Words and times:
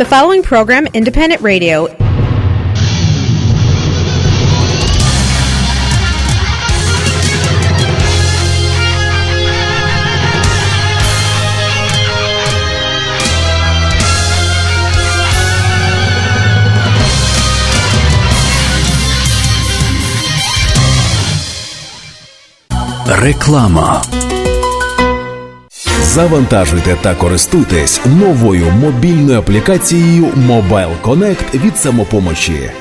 The 0.00 0.04
following 0.04 0.42
program, 0.42 0.86
Independent 0.94 1.40
Radio, 1.42 1.86
Реклама. 23.26 24.19
Завантажуйте 26.15 26.97
та 27.01 27.15
користуйтесь 27.15 28.01
новою 28.05 28.65
мобільною 28.71 29.39
аплікацією 29.39 30.25
Mobile 30.25 31.01
Connect 31.03 31.65
від 31.65 31.77
самопомочі. 31.77 32.71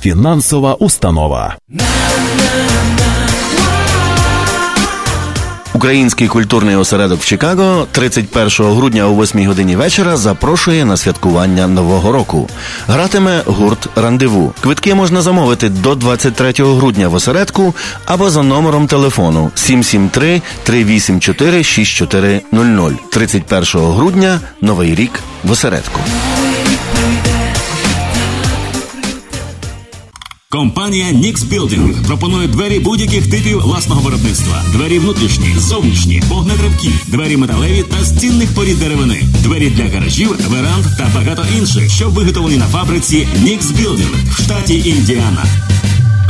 фінансова 0.00 0.74
установа. 0.74 1.56
Український 5.74 6.28
культурний 6.28 6.76
осередок 6.76 7.20
в 7.20 7.26
Чикаго 7.26 7.86
31 7.92 8.66
грудня 8.66 9.08
о 9.08 9.22
8 9.22 9.46
годині 9.46 9.76
вечора 9.76 10.16
запрошує 10.16 10.84
на 10.84 10.96
святкування 10.96 11.66
Нового 11.66 12.12
року. 12.12 12.48
Гратиме 12.88 13.42
гурт 13.46 13.88
Рандеву. 13.96 14.52
Квитки 14.60 14.94
можна 14.94 15.22
замовити 15.22 15.68
до 15.68 15.94
23 15.94 16.52
грудня 16.58 17.08
в 17.08 17.14
осередку 17.14 17.74
або 18.04 18.30
за 18.30 18.42
номером 18.42 18.86
телефону 18.86 19.50
773 19.54 20.42
384 20.62 21.62
6400. 21.62 22.90
31 23.10 23.92
грудня 23.92 24.40
Новий 24.60 24.94
рік 24.94 25.20
в 25.44 25.50
осередку. 25.50 26.00
Компанія 30.54 31.06
Nix 31.06 31.36
Building 31.36 32.06
пропонує 32.06 32.48
двері 32.48 32.78
будь-яких 32.78 33.30
типів 33.30 33.60
власного 33.60 34.00
виробництва: 34.00 34.62
двері 34.72 34.98
внутрішні, 34.98 35.54
зовнішні, 35.58 36.22
вогнетривкі, 36.28 36.90
двері 37.06 37.36
металеві 37.36 37.82
та 37.82 38.04
з 38.04 38.20
цінних 38.20 38.54
порід 38.54 38.78
деревини, 38.78 39.22
двері 39.42 39.70
для 39.70 39.84
гаражів, 39.84 40.36
веранд 40.48 40.84
та 40.98 41.10
багато 41.14 41.46
інших, 41.58 41.90
що 41.90 42.08
виготовлені 42.08 42.56
на 42.56 42.66
фабриці 42.66 43.28
Nix 43.42 43.60
Building 43.62 44.30
в 44.30 44.42
штаті 44.42 44.88
Індіана. 44.88 45.44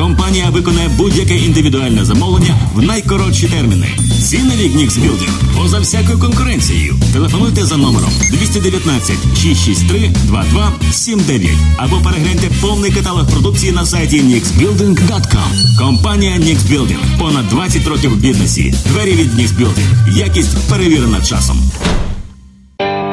Компанія 0.04 0.50
виконає 0.50 0.88
будь-яке 0.88 1.36
індивідуальне 1.36 2.04
замовлення 2.04 2.56
в 2.74 2.82
найкоротші 2.82 3.48
терміни. 3.48 3.88
Ціни 4.22 4.56
від 4.56 4.76
Building 4.76 5.30
поза 5.56 5.78
всякою 5.78 6.18
конкуренцією. 6.18 6.94
Телефонуйте 7.12 7.64
за 7.64 7.76
номером 7.76 8.10
219 8.30 9.16
663 9.42 10.12
2279 10.24 11.50
або 11.76 11.96
перегляньте 11.96 12.50
повний 12.60 12.92
каталог 12.92 13.30
продукції 13.30 13.72
на 13.72 13.86
сайті 13.86 14.22
nixbuilding.com. 14.22 15.78
Компанія 15.78 16.36
Nix 16.36 16.56
Building. 16.56 17.18
Понад 17.18 17.48
20 17.48 17.86
років 17.86 18.10
в 18.10 18.16
бізнесі. 18.16 18.74
Двері 18.86 19.12
від 19.12 19.34
Nix 19.34 19.48
Building. 19.48 20.16
Якість 20.16 20.68
перевірена 20.68 21.20
часом. 21.20 21.62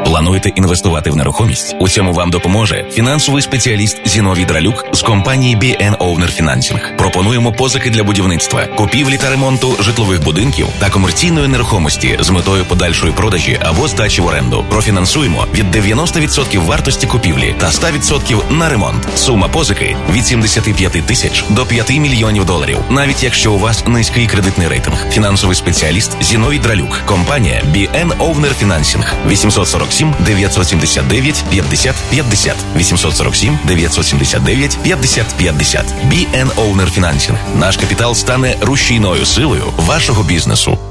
Плануєте 0.05 0.49
інвестувати 0.49 1.11
в 1.11 1.15
нерухомість? 1.15 1.75
У 1.79 1.89
цьому 1.89 2.13
вам 2.13 2.29
допоможе 2.29 2.85
фінансовий 2.91 3.41
спеціаліст 3.41 4.01
Зіновій 4.05 4.45
Дралюк 4.45 4.85
з 4.93 5.01
компанії 5.01 5.55
BN 5.55 5.97
Owner 5.97 6.41
Financing. 6.41 6.97
Пропонуємо 6.97 7.51
позики 7.51 7.89
для 7.89 8.03
будівництва, 8.03 8.65
купівлі 8.65 9.17
та 9.17 9.29
ремонту 9.29 9.75
житлових 9.79 10.23
будинків 10.23 10.67
та 10.79 10.89
комерційної 10.89 11.47
нерухомості 11.47 12.17
з 12.19 12.29
метою 12.29 12.65
подальшої 12.65 13.13
продажі 13.13 13.59
або 13.61 13.87
здачі 13.87 14.21
в 14.21 14.25
оренду. 14.25 14.65
Профінансуємо 14.69 15.45
від 15.53 15.75
90% 15.75 16.65
вартості 16.65 17.07
купівлі 17.07 17.55
та 17.59 17.67
100% 17.67 18.51
на 18.51 18.69
ремонт. 18.69 19.07
Сума 19.15 19.47
позики 19.47 19.95
від 20.11 20.25
75 20.25 20.91
тисяч 20.91 21.45
до 21.49 21.65
5 21.65 21.89
мільйонів 21.89 22.45
доларів. 22.45 22.77
Навіть 22.89 23.23
якщо 23.23 23.53
у 23.53 23.59
вас 23.59 23.87
низький 23.87 24.27
кредитний 24.27 24.67
рейтинг. 24.67 25.09
Фінансовий 25.09 25.55
спеціаліст 25.55 26.23
Зіновій 26.23 26.59
Дралюк. 26.59 27.01
Компанія 27.05 27.63
BN 27.73 28.17
Owner 28.17 28.51
Financing. 28.63 29.03
847 29.91 30.13
979 30.25 31.43
50 31.49 31.95
50 32.09 32.55
847 32.75 33.57
979 33.67 34.77
50 34.83 35.37
50 35.37 35.85
BN 36.09 36.49
Owner 36.55 36.99
Financing. 36.99 37.35
Наш 37.59 37.77
капітал 37.77 38.15
стане 38.15 38.55
рушійною 38.61 39.25
силою 39.25 39.63
вашого 39.77 40.23
бізнесу. 40.23 40.90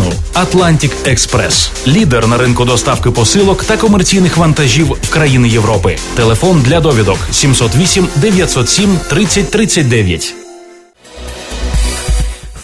Atlantic 0.33 0.91
Express. 1.05 1.69
лідер 1.87 2.27
на 2.27 2.37
ринку 2.37 2.65
доставки 2.65 3.11
посилок 3.11 3.63
та 3.63 3.77
комерційних 3.77 4.37
вантажів 4.37 4.97
в 5.03 5.09
країни 5.09 5.49
Європи. 5.49 5.97
Телефон 6.15 6.61
для 6.61 6.79
довідок 6.79 7.17
708 7.31 8.07
907 8.15 8.99
30 9.09 9.51
39. 9.51 10.40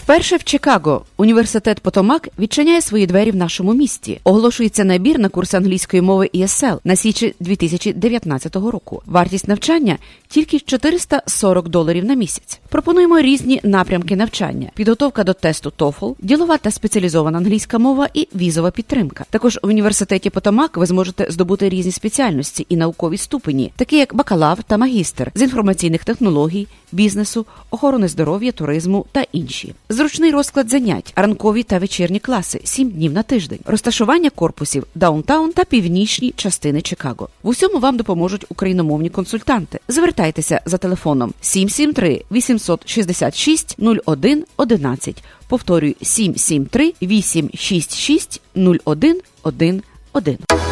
Вперше 0.08 0.38
в 0.38 0.44
Чикаго 0.44 1.06
університет 1.18 1.80
Потомак 1.80 2.30
відчиняє 2.40 2.82
свої 2.82 3.08
двері 3.08 3.32
в 3.32 3.36
нашому 3.36 3.74
місті. 3.74 4.20
Оголошується 4.24 4.84
набір 4.84 5.20
на 5.20 5.30
курс 5.30 5.54
англійської 5.54 6.02
мови 6.02 6.30
ESL 6.34 6.80
на 6.84 6.96
січі 6.96 7.36
2019 7.40 8.56
року. 8.56 9.02
Вартість 9.06 9.48
навчання 9.48 9.98
тільки 10.28 10.60
440 10.60 11.70
доларів 11.70 12.06
на 12.06 12.14
місяць. 12.14 12.60
Пропонуємо 12.70 13.20
різні 13.20 13.62
напрямки 13.64 14.16
навчання: 14.16 14.72
підготовка 14.76 15.24
до 15.24 15.34
тесту 15.34 15.74
TOEFL, 15.78 16.16
ділова 16.20 16.58
та 16.58 16.72
спеціалізована 16.72 17.38
англійська 17.38 17.80
мова 17.80 18.10
і 18.14 18.28
візова 18.36 18.72
підтримка. 18.72 19.26
Також 19.30 19.60
в 19.64 19.68
університеті 19.68 20.30
Потомак 20.30 20.78
ви 20.78 20.86
зможете 20.86 21.28
здобути 21.30 21.70
різні 21.70 21.92
спеціальності 21.92 22.66
і 22.70 22.78
наукові 22.78 23.18
ступені, 23.18 23.72
такі 23.76 23.98
як 23.98 24.16
бакалавр 24.16 24.64
та 24.64 24.78
магістр 24.78 25.32
з 25.36 25.42
інформаційних 25.42 26.04
технологій, 26.04 26.68
бізнесу, 26.92 27.46
охорони 27.70 28.08
здоров'я, 28.08 28.52
туризму 28.52 29.06
та 29.12 29.24
інші. 29.32 29.74
Зручний 29.98 30.32
розклад 30.32 30.70
занять, 30.70 31.14
ранкові 31.16 31.64
та 31.64 31.80
вечірні 31.80 32.20
класи, 32.20 32.62
7 32.64 32.90
днів 32.90 33.14
на 33.14 33.24
тиждень, 33.24 33.60
розташування 33.66 34.30
корпусів 34.30 34.84
downtown 34.96 35.52
та 35.54 35.64
північні 35.64 36.34
частини 36.36 36.82
Чикаго. 36.82 37.30
В 37.44 37.48
усьому 37.48 37.80
вам 37.80 37.98
допоможуть 37.98 38.46
україномовні 38.50 39.10
консультанти. 39.10 39.80
Звертайтеся 39.88 40.62
за 40.66 40.78
телефоном 40.78 41.34
773 41.42 42.22
866 42.32 43.76
01 44.06 44.46
11. 44.58 45.24
Повторюю 45.48 45.94
773 46.02 46.94
866 47.02 48.42
01 48.86 49.22
11. 49.44 50.67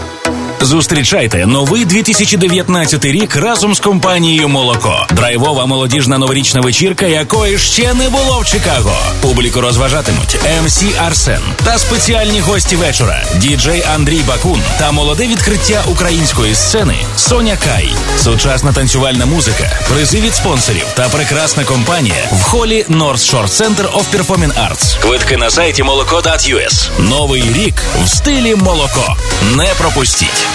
Зустрічайте 0.62 1.46
новий 1.46 1.86
2019 1.86 3.06
рік 3.06 3.36
разом 3.36 3.76
з 3.76 3.80
компанією 3.80 4.50
Молоко. 4.50 5.08
Драйвова 5.12 5.66
молодіжна 5.66 6.18
новорічна 6.18 6.62
вечірка, 6.62 7.06
якої 7.06 7.58
ще 7.58 7.94
не 7.94 8.10
було 8.10 8.40
в 8.40 8.46
Чикаго. 8.46 8.96
Публіку 9.22 9.62
розважатимуть 9.62 10.38
МС 10.64 10.84
Арсен 11.08 11.42
та 11.64 11.78
спеціальні 11.78 12.40
гості 12.40 12.76
вечора. 12.76 13.24
Діджей 13.36 13.84
Андрій 13.96 14.22
Бакун 14.28 14.62
та 14.80 14.92
молоде 14.92 15.28
відкриття 15.28 15.84
української 15.88 16.56
сцени 16.56 16.96
Соня 17.18 17.58
Кай. 17.64 17.90
Сучасна 18.18 18.74
танцювальна 18.74 19.26
музика, 19.26 19.80
призи 19.90 20.22
від 20.22 20.36
спонсорів 20.36 20.86
та 20.94 21.10
прекрасна 21.10 21.64
компанія 21.64 22.30
в 22.32 22.44
холі 22.44 22.86
North 22.90 23.34
Shore 23.34 23.48
Center 23.48 23.92
of 23.94 24.04
Performing 24.16 24.54
Arts. 24.70 25.00
Квитки 25.02 25.38
на 25.38 25.50
сайті 25.50 25.84
молоко.us. 25.84 26.90
Новий 27.00 27.44
рік 27.54 27.76
в 28.04 28.08
стилі 28.08 28.56
молоко. 28.56 29.16
Не 29.56 29.68
пропустіть. 29.78 30.55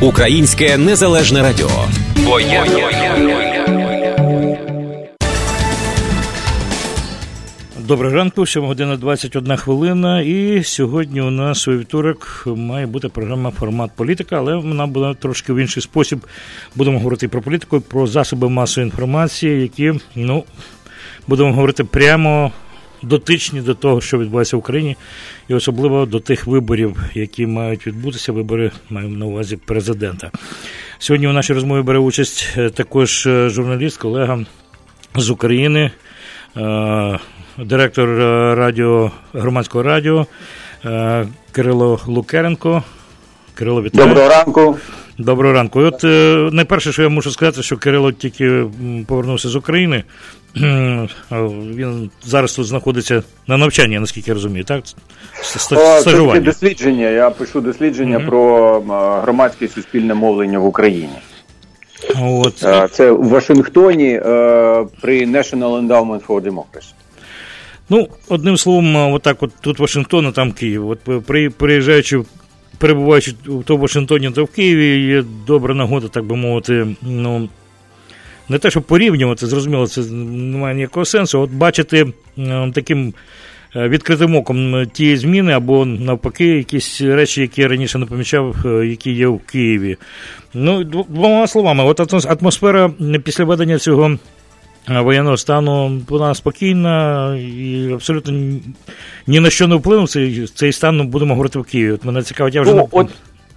Українське 0.00 0.78
незалежне 0.78 1.42
радіо. 1.42 1.70
Доброго 7.78 8.14
ранку, 8.14 8.46
7 8.46 8.64
година 8.64 8.96
21 8.96 9.56
хвилина. 9.56 10.20
І 10.20 10.64
сьогодні 10.64 11.20
у 11.20 11.30
нас 11.30 11.68
у 11.68 11.72
вівторок 11.72 12.42
має 12.46 12.86
бути 12.86 13.08
програма 13.08 13.50
Формат 13.50 13.90
політика, 13.96 14.36
але 14.36 14.56
вона 14.56 14.86
буде 14.86 15.14
трошки 15.20 15.52
в 15.52 15.56
інший 15.56 15.82
спосіб. 15.82 16.26
Будемо 16.74 16.98
говорити 16.98 17.28
про 17.28 17.42
політику, 17.42 17.80
про 17.80 18.06
засоби 18.06 18.48
масової 18.48 18.90
інформації, 18.90 19.62
які 19.62 19.92
ну 20.14 20.44
будемо 21.26 21.52
говорити 21.52 21.84
прямо 21.84 22.52
дотичні 23.02 23.60
до 23.60 23.74
того, 23.74 24.00
що 24.00 24.18
відбувається 24.18 24.56
в 24.56 24.58
Україні, 24.58 24.96
і 25.48 25.54
особливо 25.54 26.06
до 26.06 26.20
тих 26.20 26.46
виборів, 26.46 26.96
які 27.14 27.46
мають 27.46 27.86
відбутися. 27.86 28.32
Вибори 28.32 28.70
маємо 28.90 29.16
на 29.16 29.26
увазі 29.26 29.56
президента. 29.56 30.30
Сьогодні 30.98 31.28
у 31.28 31.32
нашій 31.32 31.52
розмові 31.52 31.82
бере 31.82 31.98
участь 31.98 32.48
е, 32.56 32.70
також 32.70 33.26
е, 33.26 33.48
журналіст, 33.48 33.96
колега 33.96 34.46
з 35.16 35.30
України, 35.30 35.90
е, 36.56 37.18
директор 37.58 38.08
радіо 38.58 39.10
громадського 39.32 39.84
радіо 39.84 40.26
Кирило 41.52 42.00
Лукеренко. 42.06 42.82
Кирило, 43.54 43.82
вітаю. 43.82 44.08
Доброго 44.08 44.28
ранку. 44.28 44.78
Доброго 45.18 45.54
ранку. 45.54 45.80
От 45.80 46.02
найперше, 46.52 46.92
що 46.92 47.02
я 47.02 47.08
можу 47.08 47.30
сказати, 47.30 47.62
що 47.62 47.76
Кирило 47.76 48.12
тільки 48.12 48.64
повернувся 49.06 49.48
з 49.48 49.56
України. 49.56 50.04
Він 51.30 52.10
зараз 52.24 52.52
тут 52.52 52.66
знаходиться 52.66 53.22
на 53.46 53.56
навчанні, 53.56 53.98
наскільки 53.98 54.30
я 54.30 54.34
розумію, 54.34 54.64
так? 54.64 54.84
Стажування. 55.42 56.32
Це 56.32 56.40
дослідження. 56.40 57.08
Я 57.08 57.30
пишу 57.30 57.60
дослідження 57.60 58.18
mm-hmm. 58.18 58.26
про 58.26 59.20
громадське 59.20 59.64
і 59.64 59.68
суспільне 59.68 60.14
мовлення 60.14 60.58
в 60.58 60.66
Україні. 60.66 61.18
От. 62.20 62.64
Це 62.92 63.10
в 63.10 63.28
Вашингтоні 63.28 64.20
при 65.00 65.26
National 65.26 65.86
Endowment 65.86 66.26
for 66.26 66.40
Democracy. 66.40 66.92
Ну, 67.88 68.08
одним 68.28 68.56
словом, 68.56 68.96
отак 69.12 69.42
от 69.42 69.50
тут 69.60 69.78
Вашингтон, 69.78 70.26
а 70.26 70.32
там 70.32 70.52
Київ. 70.52 70.88
От 70.88 71.24
при, 71.26 71.50
приїжджаючи, 71.50 72.22
перебуваючи 72.78 73.34
то 73.64 73.76
в 73.76 73.80
Вашингтоні, 73.80 74.30
то 74.30 74.44
в 74.44 74.48
Києві, 74.48 75.06
є 75.06 75.24
добра 75.46 75.74
нагода, 75.74 76.08
так 76.08 76.24
би 76.24 76.36
мовити, 76.36 76.86
ну, 77.02 77.48
не 78.48 78.58
те, 78.58 78.70
щоб 78.70 78.82
порівнювати, 78.82 79.46
зрозуміло, 79.46 79.86
це 79.86 80.00
немає 80.00 80.74
ніякого 80.74 81.04
сенсу. 81.04 81.40
От 81.40 81.50
бачити 81.50 82.06
е, 82.38 82.70
таким 82.74 83.14
е, 83.76 83.88
відкритим 83.88 84.36
оком 84.36 84.86
ті 84.92 85.16
зміни, 85.16 85.52
або 85.52 85.84
навпаки, 85.84 86.46
якісь 86.46 87.00
речі, 87.00 87.40
які 87.40 87.60
я 87.60 87.68
раніше 87.68 87.98
не 87.98 88.06
помічав, 88.06 88.56
е, 88.66 88.86
які 88.86 89.12
є 89.12 89.26
в 89.26 89.38
Києві. 89.38 89.96
Ну, 90.54 90.84
двома 90.84 91.46
словами, 91.46 91.84
от 91.84 92.26
атмосфера 92.26 92.90
після 93.24 93.44
ведення 93.44 93.78
цього. 93.78 94.18
Воєнного 94.88 95.36
стану 95.36 96.00
вона 96.08 96.34
спокійна 96.34 97.36
і 97.36 97.90
абсолютно 97.94 98.32
ні 99.26 99.40
на 99.40 99.50
що 99.50 99.66
не 99.66 99.76
вплинув 99.76 100.08
цей 100.08 100.46
цей 100.46 100.72
стан. 100.72 100.96
Ну, 100.96 101.04
будемо 101.04 101.34
говорити 101.34 101.58
в 101.58 101.64
Києві. 101.64 101.92
От 101.92 102.04
мене 102.04 102.22
цікавить, 102.22 102.54
я 102.54 102.62
вже 102.62 102.74
ну, 102.74 102.88
от, 102.90 103.08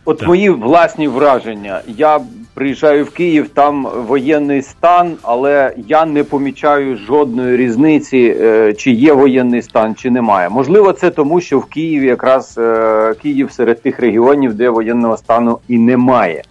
от 0.05 0.27
мої 0.27 0.49
власні 0.49 1.07
враження. 1.07 1.81
Я 1.87 2.19
приїжджаю 2.53 3.05
в 3.05 3.09
Київ, 3.09 3.49
там 3.53 3.87
воєнний 4.07 4.61
стан, 4.61 5.13
але 5.21 5.73
я 5.87 6.05
не 6.05 6.23
помічаю 6.23 6.97
жодної 6.97 7.57
різниці, 7.57 8.35
е, 8.41 8.73
чи 8.73 8.91
є 8.91 9.13
воєнний 9.13 9.61
стан, 9.61 9.95
чи 9.95 10.11
немає. 10.11 10.49
Можливо, 10.49 10.93
це 10.93 11.09
тому, 11.09 11.41
що 11.41 11.59
в 11.59 11.65
Києві 11.65 12.05
якраз 12.05 12.55
е, 12.57 13.13
Київ 13.21 13.51
серед 13.51 13.81
тих 13.81 13.99
регіонів, 13.99 14.53
де 14.53 14.69
воєнного 14.69 15.17
стану 15.17 15.59
і 15.67 15.77
немає. 15.77 16.43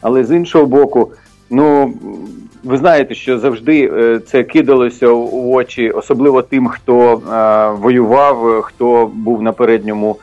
Але 0.00 0.24
з 0.24 0.36
іншого 0.36 0.66
боку, 0.66 1.12
ну 1.50 1.94
ви 2.64 2.76
знаєте, 2.76 3.14
що 3.14 3.38
завжди 3.38 3.90
е, 3.92 4.20
це 4.26 4.42
кидалося 4.42 5.12
в 5.12 5.48
очі, 5.48 5.90
особливо 5.90 6.42
тим, 6.42 6.68
хто 6.68 7.16
воював, 7.80 8.62
хто 8.62 9.10
був 9.14 9.42
на 9.42 9.52
передньому 9.52 10.16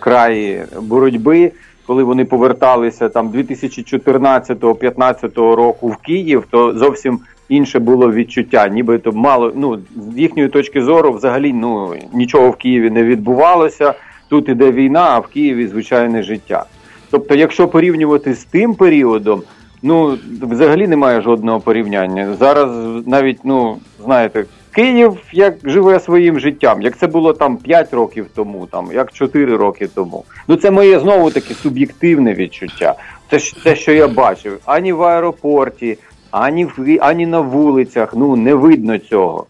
краї 0.00 0.62
боротьби 0.82 1.52
коли 1.88 2.04
вони 2.04 2.24
поверталися 2.24 3.08
там 3.08 3.30
2014-2015 3.30 5.54
року 5.54 5.88
в 5.88 5.96
Київ, 5.96 6.44
то 6.50 6.78
зовсім 6.78 7.20
інше 7.48 7.78
було 7.78 8.12
відчуття. 8.12 8.68
Ніби 8.68 8.98
то 8.98 9.12
мало 9.12 9.52
ну 9.56 9.78
з 10.12 10.18
їхньої 10.18 10.48
точки 10.48 10.82
зору, 10.82 11.12
взагалі 11.12 11.52
ну 11.52 11.94
нічого 12.12 12.50
в 12.50 12.56
Києві 12.56 12.90
не 12.90 13.02
відбувалося. 13.02 13.94
Тут 14.28 14.48
іде 14.48 14.72
війна, 14.72 15.06
а 15.10 15.18
в 15.18 15.26
Києві 15.26 15.66
звичайне 15.66 16.22
життя. 16.22 16.64
Тобто, 17.10 17.34
якщо 17.34 17.68
порівнювати 17.68 18.34
з 18.34 18.44
тим 18.44 18.74
періодом, 18.74 19.42
ну 19.82 20.18
взагалі 20.42 20.86
немає 20.86 21.20
жодного 21.20 21.60
порівняння. 21.60 22.34
Зараз 22.34 22.70
навіть 23.06 23.38
ну 23.44 23.76
знаєте, 24.04 24.44
Київ 24.70 25.18
як 25.32 25.54
живе 25.64 26.00
своїм 26.00 26.40
життям, 26.40 26.82
як 26.82 26.98
це 26.98 27.06
було 27.06 27.32
там 27.32 27.56
5 27.56 27.94
років 27.94 28.26
тому, 28.34 28.66
там 28.66 28.88
як 28.92 29.12
4 29.12 29.56
роки 29.56 29.88
тому. 29.94 30.24
Ну 30.48 30.56
це 30.56 30.70
моє 30.70 31.00
знову 31.00 31.30
таки 31.30 31.54
суб'єктивне 31.54 32.34
відчуття. 32.34 32.94
Це 33.30 33.38
те, 33.64 33.76
що 33.76 33.92
я 33.92 34.08
бачив, 34.08 34.58
ані 34.64 34.92
в 34.92 35.02
аеропорті, 35.02 35.98
ані 36.30 36.64
в 36.64 36.98
ані 37.00 37.26
на 37.26 37.40
вулицях. 37.40 38.14
Ну 38.16 38.36
не 38.36 38.54
видно 38.54 38.98
цього. 38.98 39.46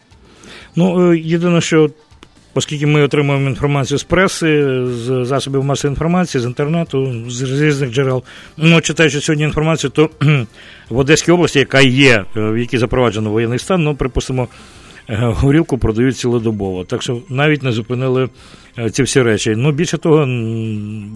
Ну 0.76 1.12
е, 1.12 1.18
єдине, 1.18 1.60
що. 1.60 1.90
Оскільки 2.58 2.86
ми 2.86 3.02
отримуємо 3.02 3.48
інформацію 3.48 3.98
з 3.98 4.04
преси, 4.04 4.82
з 4.86 5.24
засобів 5.24 5.64
масової 5.64 5.92
інформації, 5.92 6.42
з 6.42 6.44
інтернету, 6.44 7.14
з 7.28 7.62
різних 7.62 7.90
джерел. 7.90 8.22
Ну, 8.56 8.80
читаючи 8.80 9.20
сьогодні 9.20 9.44
інформацію, 9.44 9.90
то 9.90 10.10
в 10.90 10.98
Одеській 10.98 11.32
області, 11.32 11.58
яка 11.58 11.80
є, 11.80 12.24
е, 12.36 12.50
в 12.50 12.58
якій 12.58 12.78
запроваджено 12.78 13.30
воєнний 13.30 13.58
стан, 13.58 13.82
ну, 13.82 13.94
припустимо, 13.94 14.48
горілку 15.08 15.78
продають 15.78 16.16
цілодобово. 16.16 16.84
Так 16.84 17.02
що 17.02 17.20
навіть 17.28 17.62
не 17.62 17.72
зупинили 17.72 18.28
е, 18.78 18.90
ці 18.90 19.02
всі 19.02 19.22
речі. 19.22 19.54
Ну, 19.56 19.72
більше 19.72 19.98
того, 19.98 20.28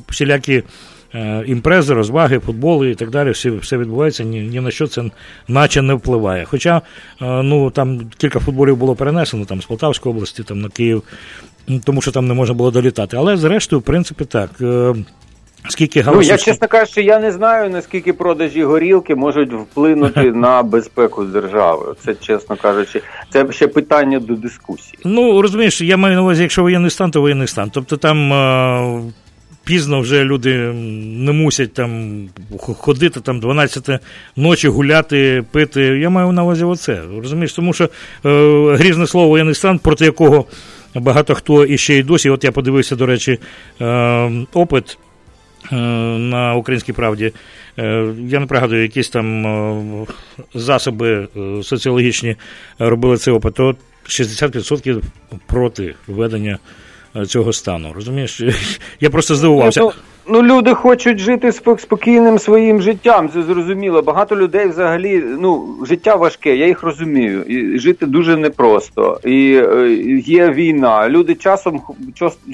всілякі 0.09 0.63
е, 1.15 1.45
імпрези, 1.47 1.95
розваги, 1.95 2.39
футболи 2.39 2.91
і 2.91 2.95
так 2.95 3.11
далі, 3.11 3.31
все 3.31 3.51
все 3.51 3.79
відбувається, 3.79 4.25
ні, 4.25 4.41
ні 4.41 4.61
на 4.61 4.71
що 4.71 4.87
це 4.87 5.05
наче 5.49 5.83
не 5.83 5.95
впливає. 5.95 6.45
Хоча 6.45 6.83
ну, 7.21 7.71
там 7.71 8.01
кілька 8.17 8.41
футболів 8.41 8.77
було 8.77 8.95
перенесено 8.95 9.45
там, 9.45 9.63
з 9.63 9.65
Полтавської 9.65 10.15
області 10.15 10.43
там, 10.43 10.61
на 10.61 10.69
Київ, 10.69 11.03
тому 11.85 12.03
що 12.03 12.13
там 12.13 12.29
не 12.29 12.35
можна 12.35 12.55
було 12.55 12.71
долітати. 12.71 13.17
Але 13.17 13.37
зрештою, 13.37 13.81
в 13.81 13.83
принципі, 13.83 14.25
так. 14.25 14.51
Скільки 15.69 16.00
галузі... 16.00 16.28
Ну, 16.31 16.33
я 16.33 16.38
чесно 16.38 16.69
кажучи, 16.69 17.02
я 17.02 17.19
не 17.19 17.33
знаю 17.33 17.71
наскільки 17.71 18.12
продажі 18.12 18.64
горілки 18.64 19.14
можуть 19.14 19.52
вплинути 19.52 20.21
на 20.35 20.62
безпеку 20.62 21.25
держави. 21.25 21.95
Це 22.04 22.14
чесно 22.14 22.57
кажучи, 22.57 23.02
це 23.31 23.52
ще 23.52 23.69
питання 23.69 24.21
до 24.21 24.35
дискусії. 24.35 24.99
Ну 25.04 25.42
розумієш, 25.42 25.81
я 25.81 25.97
маю 25.97 26.14
на 26.16 26.23
увазі, 26.23 26.42
якщо 26.42 26.62
воєнний 26.62 26.90
стан, 26.90 27.11
то 27.11 27.21
воєнний 27.21 27.49
стан. 27.49 27.71
Тобто 27.75 27.97
там 27.97 28.33
е- 28.33 29.02
пізно 29.64 30.00
вже 30.00 30.25
люди 30.25 30.54
не 31.19 31.33
мусять 31.33 31.75
там 31.75 32.21
ходити 32.59 33.21
там 33.21 33.40
12 33.40 33.90
ночі, 34.37 34.69
гуляти, 34.69 35.45
пити. 35.50 35.83
Я 35.83 36.11
маю 36.11 36.33
на 36.33 36.42
увазі 36.45 36.64
оце. 36.64 37.00
Розумієш, 37.23 37.52
тому 37.52 37.73
що 37.73 37.85
е- 37.85 37.88
грізне 38.76 39.07
слово 39.07 39.28
воєнний 39.28 39.54
стан, 39.54 39.78
проти 39.78 40.04
якого 40.04 40.45
багато 40.95 41.35
хто 41.35 41.64
іще 41.64 41.95
й 41.95 42.02
досі. 42.02 42.31
От 42.31 42.45
я 42.45 42.52
подивився, 42.52 42.97
до 42.97 43.07
речі, 43.07 43.38
е- 43.81 44.31
опит. 44.52 44.99
Е, 45.73 45.76
на 46.19 46.54
українській 46.54 46.92
правді. 46.92 47.33
Е, 47.78 48.14
я 48.28 48.40
не 48.40 48.47
пригадую, 48.47 48.83
якісь 48.83 49.09
там 49.09 49.47
е, 49.47 50.07
засоби 50.54 51.28
соціологічні 51.62 52.37
робили 52.78 53.16
цей 53.16 53.35
опит, 53.35 53.54
то 53.54 53.76
60% 54.04 55.02
проти 55.47 55.95
введення 56.07 56.59
цього 57.26 57.52
стану. 57.52 57.92
Розумієш? 57.92 58.42
Я 59.00 59.11
просто 59.11 59.35
здивувався. 59.35 59.90
Ну, 60.26 60.43
люди 60.43 60.75
хочуть 60.75 61.19
жити 61.19 61.52
спокійним 61.52 62.38
своїм 62.38 62.83
життям, 62.83 63.29
це 63.29 63.43
зрозуміло. 63.43 64.02
Багато 64.02 64.37
людей 64.37 64.69
взагалі 64.69 65.23
ну, 65.38 65.76
життя 65.87 66.17
важке, 66.17 66.57
я 66.57 66.67
їх 66.67 66.83
розумію. 66.83 67.43
І 67.43 67.79
Жити 67.79 68.07
дуже 68.07 68.37
непросто. 68.37 69.21
І 69.25 69.55
е, 69.55 69.93
є 70.26 70.50
війна. 70.50 71.09
Люди 71.09 71.35
часом 71.35 71.81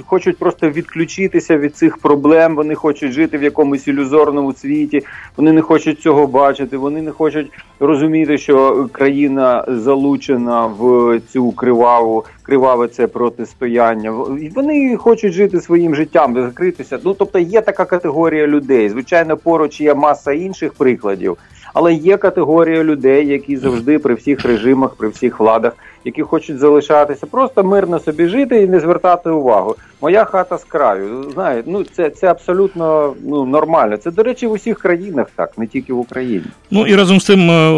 хочуть 0.06 0.38
просто 0.38 0.70
відключитися 0.70 1.58
від 1.58 1.76
цих 1.76 1.96
проблем. 1.96 2.56
Вони 2.56 2.75
хочуть 2.75 3.12
жити 3.12 3.38
в 3.38 3.42
якомусь 3.42 3.88
ілюзорному 3.88 4.52
світі. 4.52 5.02
Вони 5.37 5.52
не 5.52 5.62
хочуть 5.62 6.00
цього 6.00 6.26
бачити. 6.26 6.76
Вони 6.76 7.02
не 7.02 7.10
хочуть 7.10 7.50
розуміти, 7.80 8.38
що 8.38 8.88
країна 8.92 9.64
залучена 9.68 10.66
в 10.66 11.20
цю 11.32 11.52
криваву 11.52 12.25
криваве 12.48 12.88
це 12.88 13.06
протистояння. 13.06 14.10
Вони 14.54 14.96
хочуть 14.96 15.32
жити 15.32 15.60
своїм 15.60 15.94
життям, 15.94 16.34
закритися. 16.34 16.98
Ну 17.04 17.14
тобто 17.14 17.38
є 17.38 17.57
така 17.60 17.84
категорія 17.84 18.46
людей. 18.46 18.88
Звичайно, 18.88 19.36
поруч 19.36 19.80
є 19.80 19.94
маса 19.94 20.32
інших 20.32 20.72
прикладів, 20.72 21.36
але 21.74 21.94
є 21.94 22.16
категорія 22.16 22.84
людей, 22.84 23.26
які 23.26 23.56
завжди 23.56 23.98
при 23.98 24.14
всіх 24.14 24.44
режимах, 24.44 24.94
при 24.94 25.08
всіх 25.08 25.40
владах 25.40 25.72
які 26.04 26.22
хочуть 26.22 26.58
залишатися, 26.58 27.26
просто 27.26 27.64
мирно 27.64 27.98
собі 27.98 28.28
жити 28.28 28.62
і 28.62 28.66
не 28.66 28.80
звертати 28.80 29.30
увагу. 29.30 29.76
Моя 30.00 30.24
хата 30.24 30.58
з 30.58 30.64
краю. 30.64 31.30
Знаєте, 31.34 31.70
ну 31.70 31.84
це 31.84 32.10
це 32.10 32.26
абсолютно 32.26 33.14
ну 33.24 33.44
нормально. 33.44 33.96
Це 33.96 34.10
до 34.10 34.22
речі 34.22 34.46
в 34.46 34.52
усіх 34.52 34.78
країнах, 34.78 35.26
так 35.36 35.58
не 35.58 35.66
тільки 35.66 35.92
в 35.92 35.98
Україні. 35.98 36.44
Ну 36.70 36.86
і 36.86 36.96
разом 36.96 37.20
з 37.20 37.24
тим 37.24 37.50
е, 37.50 37.70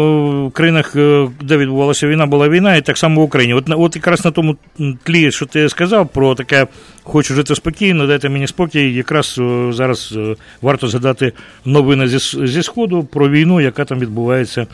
в 0.47 0.51
країнах, 0.51 0.95
е, 0.95 1.29
де 1.41 1.57
відбувалася 1.57 2.07
війна, 2.07 2.25
була 2.25 2.49
війна, 2.49 2.75
і 2.75 2.81
так 2.81 2.97
само 2.97 3.21
в 3.21 3.23
Україні. 3.23 3.53
От 3.53 3.69
от 3.69 3.95
якраз 3.95 4.25
на 4.25 4.31
тому 4.31 4.55
тлі, 5.03 5.31
що 5.31 5.45
ти 5.45 5.69
сказав, 5.69 6.07
про 6.07 6.35
таке 6.35 6.67
хочу 7.03 7.33
жити 7.33 7.55
спокійно, 7.55 8.07
дайте 8.07 8.29
мені 8.29 8.47
спокій. 8.47 8.93
Якраз 8.93 9.39
е, 9.39 9.73
зараз 9.73 10.17
варто 10.61 10.87
згадати 10.87 11.33
новини 11.65 12.07
зі, 12.07 12.47
зі 12.47 12.63
сходу 12.63 13.03
про 13.03 13.29
війну, 13.29 13.61
яка 13.61 13.85
там 13.85 13.99
відбувається. 13.99 14.67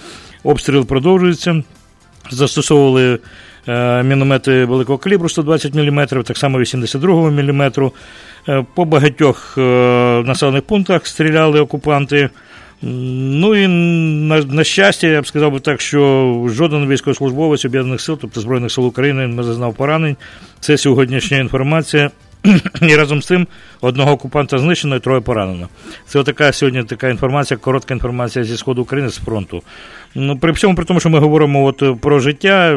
Обстріл 0.44 0.86
продовжується. 0.86 1.64
Застосовували 2.30 3.20
е, 3.68 4.04
міномети 4.04 4.66
великого 4.66 4.98
калібру 4.98 5.30
120 5.30 5.76
мм, 5.76 6.08
так 6.08 6.38
само 6.38 6.60
82 6.60 7.32
мм. 7.32 7.92
Е, 8.50 8.66
по 8.76 8.86
багатьох 8.86 9.58
е, 9.58 9.62
населених 10.26 10.62
пунктах 10.62 11.08
стріляли 11.08 11.60
окупанти. 11.60 12.30
Ну 12.82 13.56
і 13.56 13.68
на, 14.28 14.42
на 14.42 14.64
щастя, 14.64 15.08
я 15.08 15.22
б 15.22 15.28
сказав 15.28 15.52
би 15.52 15.60
так, 15.60 15.82
що 15.82 16.46
жоден 16.50 16.88
військовослужбовець 16.88 17.66
об'єднаних 17.66 18.02
сил, 18.02 18.18
тобто 18.22 18.42
Збройних 18.42 18.72
сил 18.72 18.86
України, 18.86 19.28
не 19.28 19.44
зазнав 19.44 19.74
поранень. 19.74 20.16
Це 20.60 20.78
сьогоднішня 20.78 21.38
інформація. 21.38 22.12
І 22.82 22.96
разом 22.96 23.22
з 23.22 23.26
тим 23.26 23.48
одного 23.82 24.12
окупанта 24.12 24.58
знищено 24.58 24.96
і 24.96 25.00
троє 25.00 25.22
поранено. 25.22 25.70
Це 26.08 26.24
така 26.24 26.52
сьогодні 26.52 26.84
така 26.84 27.10
інформація, 27.10 27.58
коротка 27.58 27.94
інформація 27.94 28.46
зі 28.46 28.58
сходу 28.58 28.82
України 28.82 29.10
з 29.10 29.18
фронту. 29.18 29.64
Ну, 30.20 30.38
При 30.38 30.52
всьому 30.52 30.76
при 30.76 30.86
тому, 30.86 31.00
що 31.00 31.10
ми 31.10 31.20
говоримо 31.20 31.66
от 31.66 32.02
про 32.02 32.20
життя 32.20 32.76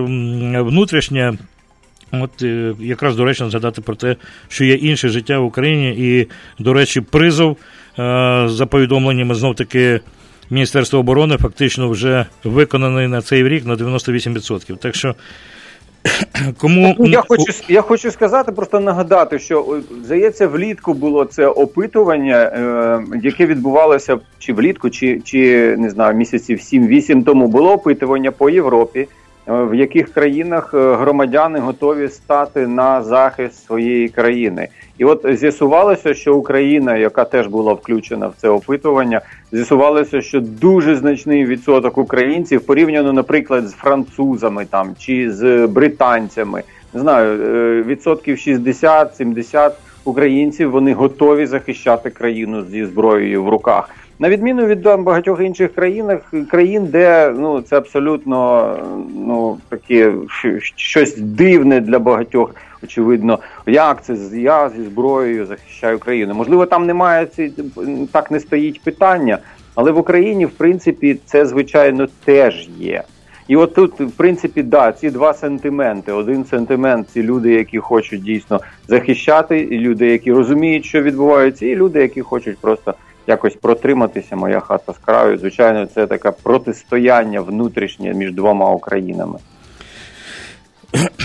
внутрішнє. 0.60 1.38
От 2.12 2.42
е, 2.42 2.74
якраз 2.80 3.16
доречно 3.16 3.50
згадати 3.50 3.80
про 3.80 3.94
те, 3.94 4.16
що 4.48 4.64
є 4.64 4.74
інше 4.74 5.08
життя 5.08 5.38
в 5.38 5.44
Україні, 5.44 5.90
і, 5.98 6.28
до 6.58 6.72
речі, 6.72 7.00
призов 7.00 7.50
е, 7.50 7.56
за 8.48 8.66
повідомленнями 8.66 9.34
знов 9.34 9.54
таки 9.54 10.00
Міністерства 10.50 10.98
оборони 10.98 11.36
фактично 11.36 11.88
вже 11.88 12.26
виконаний 12.44 13.08
на 13.08 13.22
цей 13.22 13.48
рік 13.48 13.66
на 13.66 13.74
98%. 13.74 14.76
Так 14.76 14.94
що 14.94 15.14
Кому 16.58 16.96
ну, 16.98 17.06
я 17.06 17.22
хочу 17.28 17.52
я 17.68 17.82
хочу 17.82 18.10
сказати, 18.10 18.52
просто 18.52 18.80
нагадати, 18.80 19.38
що 19.38 19.80
здається, 20.04 20.48
влітку 20.48 20.94
було 20.94 21.24
це 21.24 21.46
опитування, 21.46 22.36
е, 22.36 23.18
яке 23.22 23.46
відбувалося 23.46 24.18
чи 24.38 24.52
влітку, 24.52 24.90
чи 24.90 25.20
чи 25.24 25.74
не 25.78 25.90
знаю, 25.90 26.16
місяців 26.16 26.58
7-8 26.58 27.24
тому 27.24 27.46
було 27.46 27.72
опитування 27.72 28.30
по 28.30 28.50
Європі. 28.50 29.08
Е, 29.48 29.52
в 29.52 29.74
яких 29.74 30.12
країнах 30.12 30.74
е, 30.74 30.94
громадяни 30.94 31.58
готові 31.58 32.08
стати 32.08 32.66
на 32.66 33.02
захист 33.02 33.64
своєї 33.64 34.08
країни, 34.08 34.68
і 34.98 35.04
от 35.04 35.26
з'ясувалося, 35.38 36.14
що 36.14 36.36
Україна, 36.36 36.96
яка 36.96 37.24
теж 37.24 37.46
була 37.46 37.72
включена 37.72 38.26
в 38.26 38.34
це 38.36 38.48
опитування, 38.48 39.20
з'ясувалося, 39.52 40.20
що 40.20 40.40
дуже 40.40 40.96
значний 40.96 41.46
відсоток 41.46 41.98
українців 41.98 42.66
порівняно, 42.66 43.12
наприклад, 43.12 43.68
з 43.68 43.72
французами 43.72 44.64
там 44.70 44.94
чи 44.98 45.32
з 45.32 45.66
британцями, 45.66 46.62
не 46.94 47.00
знаю, 47.00 47.42
е, 47.42 47.82
відсотків 47.82 48.36
60-70 48.36 49.72
українців 50.04 50.70
вони 50.70 50.94
готові 50.94 51.46
захищати 51.46 52.10
країну 52.10 52.64
зі 52.70 52.84
зброєю 52.84 53.44
в 53.44 53.48
руках. 53.48 53.90
На 54.20 54.28
відміну 54.28 54.66
від 54.66 54.82
багатьох 54.82 55.40
інших 55.40 55.74
країн, 55.74 56.18
країн, 56.50 56.86
де 56.86 57.34
ну 57.38 57.60
це 57.60 57.76
абсолютно 57.76 58.76
ну 59.26 59.58
таке 59.68 60.12
щось 60.76 61.16
дивне 61.16 61.80
для 61.80 61.98
багатьох. 61.98 62.54
Очевидно, 62.82 63.38
як 63.66 64.04
це 64.04 64.16
я 64.32 64.70
зі 64.70 64.82
зброєю 64.82 65.46
захищаю 65.46 65.98
країну. 65.98 66.34
Можливо, 66.34 66.66
там 66.66 66.86
немає 66.86 67.26
ці 67.26 67.52
так 68.12 68.30
не 68.30 68.40
стоїть 68.40 68.82
питання, 68.82 69.38
але 69.74 69.90
в 69.90 69.98
Україні, 69.98 70.46
в 70.46 70.50
принципі, 70.50 71.18
це 71.26 71.46
звичайно 71.46 72.08
теж 72.24 72.68
є. 72.78 73.02
І 73.48 73.56
от 73.56 73.74
тут, 73.74 74.00
в 74.00 74.10
принципі, 74.10 74.62
да, 74.62 74.92
ці 74.92 75.10
два 75.10 75.34
сентименти. 75.34 76.12
Один 76.12 76.44
сентимент 76.44 77.08
ці 77.10 77.22
люди, 77.22 77.52
які 77.52 77.78
хочуть 77.78 78.22
дійсно 78.22 78.60
захищати, 78.88 79.60
і 79.60 79.78
люди, 79.78 80.06
які 80.06 80.32
розуміють, 80.32 80.84
що 80.84 81.02
відбувається, 81.02 81.66
і 81.66 81.76
люди, 81.76 82.00
які 82.00 82.20
хочуть 82.20 82.58
просто 82.58 82.94
якось 83.26 83.54
протриматися. 83.54 84.36
Моя 84.36 84.60
хата 84.60 84.92
з 84.92 84.98
краю. 84.98 85.38
Звичайно, 85.38 85.86
це 85.86 86.06
таке 86.06 86.32
протистояння 86.42 87.40
внутрішнє 87.40 88.14
між 88.14 88.32
двома 88.32 88.70
Українами. 88.70 89.38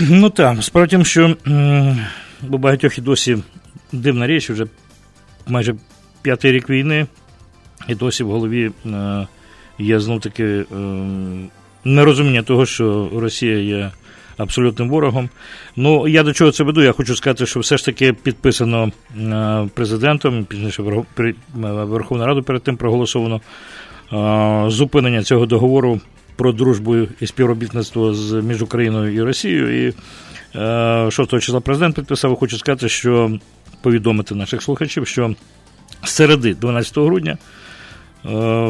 Ну 0.00 0.30
так, 0.30 0.62
справді 0.62 0.90
тим, 0.90 1.04
що 1.04 1.36
у 2.50 2.58
багатьох 2.58 2.98
і 2.98 3.00
досі 3.00 3.38
дивна 3.92 4.26
річ, 4.26 4.50
вже 4.50 4.66
майже 5.46 5.74
п'ятий 6.22 6.52
рік 6.52 6.70
війни, 6.70 7.06
і 7.88 7.94
досі 7.94 8.24
в 8.24 8.30
голові 8.30 8.70
е, 8.86 9.26
є 9.78 10.00
знов 10.00 10.20
таки 10.20 10.44
е, 10.44 10.64
нерозуміння 11.84 12.42
того, 12.42 12.66
що 12.66 13.10
Росія 13.14 13.58
є 13.58 13.90
абсолютним 14.36 14.90
ворогом. 14.90 15.28
Ну, 15.76 16.08
я 16.08 16.22
до 16.22 16.32
чого 16.32 16.50
це 16.50 16.64
веду? 16.64 16.82
Я 16.82 16.92
хочу 16.92 17.16
сказати, 17.16 17.46
що 17.46 17.60
все 17.60 17.76
ж 17.76 17.84
таки 17.84 18.12
підписано 18.12 18.92
е, 19.16 19.68
президентом, 19.74 20.44
пізніше 20.44 20.82
е, 21.18 21.34
Верховна 21.54 22.26
Раду 22.26 22.42
перед 22.42 22.62
тим 22.62 22.76
проголосовано 22.76 23.40
е, 24.12 24.70
зупинення 24.70 25.22
цього 25.22 25.46
договору 25.46 26.00
про 26.36 26.52
дружбу 26.52 26.96
і 27.20 27.26
співробітництво 27.26 28.14
між 28.42 28.62
Україною 28.62 29.14
і 29.14 29.22
Росією. 29.22 29.86
І 29.86 29.92
6 31.10 31.30
числа 31.30 31.60
президент 31.60 31.96
підписав, 31.96 32.36
хочу 32.36 32.58
сказати, 32.58 32.88
що 32.88 33.38
повідомити 33.82 34.34
наших 34.34 34.62
слухачів, 34.62 35.06
що 35.06 35.34
з 36.04 36.10
середи 36.10 36.54
12 36.54 36.98
грудня 36.98 37.38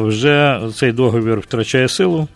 вже 0.05 0.61
цей 0.75 0.91
договір 0.91 1.39
втрачає 1.39 1.87
силу 1.87 2.27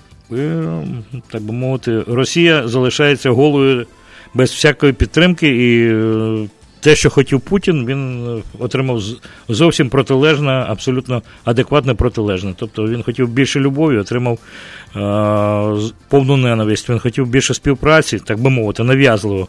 так 1.32 1.42
би 1.42 1.54
мовити, 1.54 2.04
Росія 2.08 2.68
залишається 2.68 3.30
голою 3.30 3.86
без 4.34 4.52
всякої 4.52 4.94
підтримки, 4.94 5.48
і 5.48 5.88
е, 5.88 6.48
те, 6.82 6.96
що 6.96 7.10
хотів 7.10 7.42
Путін, 7.42 7.86
він 7.86 8.26
отримав 8.60 9.02
зовсім 9.50 9.90
протилежне, 9.90 10.52
абсолютно 10.52 11.22
адекватне 11.44 11.94
протилежне. 11.94 12.54
Тобто 12.58 12.88
він 12.88 13.04
хотів 13.04 13.30
більше 13.30 13.60
любові, 13.60 13.98
отримав 13.98 14.34
е, 14.34 15.92
повну 16.10 16.38
ненависть. 16.38 16.90
Він 16.90 17.00
хотів 17.00 17.28
більше 17.28 17.54
співпраці, 17.54 18.20
так 18.20 18.40
би 18.40 18.50
мовити, 18.50 18.84
нав'язливо. 18.84 19.48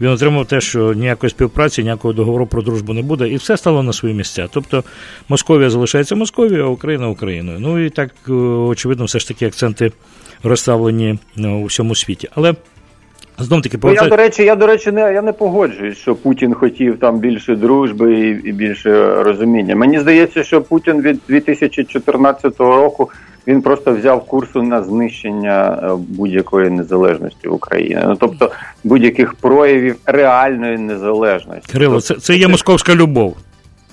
Він 0.00 0.08
отримав 0.08 0.46
те, 0.46 0.60
що 0.60 0.92
ніякої 0.92 1.30
співпраці, 1.30 1.82
ніякого 1.82 2.14
договору 2.14 2.46
про 2.46 2.62
дружбу 2.62 2.92
не 2.92 3.02
буде, 3.02 3.28
і 3.28 3.36
все 3.36 3.56
стало 3.56 3.82
на 3.82 3.92
свої 3.92 4.14
місця. 4.14 4.48
Тобто 4.52 4.84
Московія 5.28 5.70
залишається 5.70 6.14
Московією, 6.14 6.64
а 6.64 6.68
Україна 6.68 7.08
Україною. 7.08 7.58
Ну 7.60 7.84
і 7.84 7.90
так 7.90 8.10
е, 8.28 8.32
очевидно, 8.32 9.04
все 9.04 9.18
ж 9.18 9.28
таки 9.28 9.46
акценти 9.46 9.92
розставлені 10.42 11.18
е, 11.38 11.48
у 11.48 11.64
всьому 11.64 11.94
світі. 11.94 12.28
Але 12.34 12.54
знов 13.38 13.62
таки 13.62 13.78
повертаю... 13.78 14.10
я 14.10 14.16
до 14.16 14.22
речі, 14.22 14.42
я 14.42 14.56
до 14.56 14.66
речі, 14.66 14.92
не 14.92 15.00
я 15.00 15.22
не 15.22 15.32
погоджуюсь, 15.32 15.98
що 15.98 16.14
Путін 16.14 16.54
хотів 16.54 16.98
там 16.98 17.18
більше 17.18 17.56
дружби 17.56 18.20
і, 18.20 18.48
і 18.48 18.52
більше 18.52 19.22
розуміння. 19.22 19.76
Мені 19.76 20.00
здається, 20.00 20.44
що 20.44 20.62
Путін 20.62 21.02
від 21.02 21.20
2014 21.28 22.60
року. 22.60 23.10
Він 23.46 23.62
просто 23.62 23.92
взяв 23.92 24.26
курсу 24.26 24.62
на 24.62 24.82
знищення 24.82 25.80
е, 25.82 25.96
будь-якої 26.08 26.70
незалежності 26.70 27.48
України, 27.48 28.04
ну 28.06 28.16
тобто 28.20 28.50
будь-яких 28.84 29.34
проявів 29.34 29.96
реальної 30.06 30.78
незалежності. 30.78 31.72
Кирило, 31.72 32.00
це 32.00 32.14
це 32.14 32.36
є 32.36 32.48
московська 32.48 32.94
любов. 32.94 33.36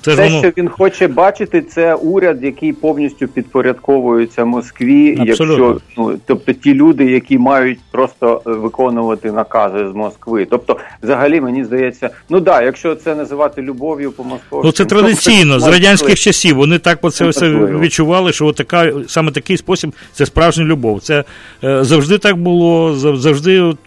Це 0.01 0.15
те, 0.15 0.23
воно... 0.23 0.39
що 0.39 0.51
він 0.57 0.69
хоче 0.69 1.07
бачити, 1.07 1.61
це 1.61 1.95
уряд, 1.95 2.43
який 2.43 2.73
повністю 2.73 3.27
підпорядковується 3.27 4.45
Москві. 4.45 5.17
Абсолютно. 5.19 5.67
Якщо 5.67 5.81
ну 5.97 6.19
тобто 6.25 6.53
ті 6.53 6.73
люди, 6.73 7.11
які 7.11 7.37
мають 7.37 7.79
просто 7.91 8.41
е, 8.47 8.51
виконувати 8.51 9.31
накази 9.31 9.89
з 9.89 9.95
Москви. 9.95 10.47
Тобто, 10.49 10.77
взагалі, 11.03 11.41
мені 11.41 11.63
здається, 11.63 12.09
ну 12.29 12.39
да, 12.39 12.61
якщо 12.61 12.95
це 12.95 13.15
називати 13.15 13.61
любов'ю 13.61 14.11
по 14.11 14.23
Москві, 14.23 14.57
ну 14.63 14.71
це 14.71 14.85
традиційно 14.85 15.59
з 15.59 15.67
радянських 15.67 16.19
часів. 16.19 16.55
Вони 16.55 16.79
так 16.79 17.01
по 17.01 17.11
це 17.11 17.27
все 17.27 17.49
відчували, 17.49 18.33
що 18.33 18.51
така 18.51 18.91
саме 19.07 19.31
такий 19.31 19.57
спосіб 19.57 19.93
це 20.13 20.25
справжня 20.25 20.65
любов. 20.65 21.01
Це 21.01 21.23
е, 21.63 21.83
завжди 21.83 22.17
так 22.17 22.37
було, 22.37 22.95
завжди 22.95 23.59
от, 23.59 23.77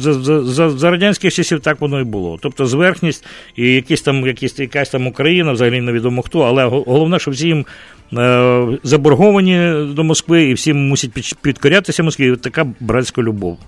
за, 0.00 0.12
за, 0.12 0.44
за, 0.44 0.70
за 0.70 0.90
радянських 0.90 1.34
часів 1.34 1.60
так 1.60 1.80
воно 1.80 2.00
і 2.00 2.04
було. 2.04 2.38
Тобто 2.42 2.66
зверхність 2.66 3.24
і 3.56 3.74
якісь 3.74 4.02
там 4.02 4.26
якісь 4.26 4.58
якась 4.58 4.90
там 4.90 5.06
Україна, 5.06 5.45
взагалі 5.52 5.80
невідомо 5.80 6.22
хто, 6.22 6.40
але 6.40 6.64
головне, 6.64 7.18
що 7.18 7.30
всі 7.30 7.46
їм 7.46 7.66
е, 8.12 8.78
заборговані 8.82 9.58
до 9.94 10.04
Москви 10.04 10.44
і 10.44 10.54
всім 10.54 10.88
мусять 10.88 11.10
підкорятися 11.42 12.02
Москві. 12.02 12.36
Така 12.36 12.66
братська 12.80 13.22
любов. 13.22 13.58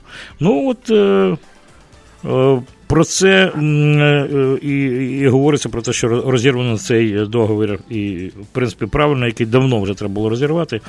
Ну 0.41 0.69
от. 0.71 0.91
Е, 0.91 1.37
е, 2.25 2.63
про 2.87 3.05
це 3.05 3.53
і 4.63 4.69
і 5.21 5.29
говориться 5.29 5.69
про 5.69 5.83
те, 5.83 5.93
що 5.93 6.09
розірвано 6.09 6.79
цей 6.79 7.27
договір, 7.27 7.79
і 7.91 8.31
в 8.41 8.47
принципі 8.53 8.87
правильно, 8.87 9.27
який 9.27 9.47
давно 9.47 9.81
вже 9.81 9.95
треба 9.95 10.15
було 10.15 10.29
розірвати. 10.29 10.81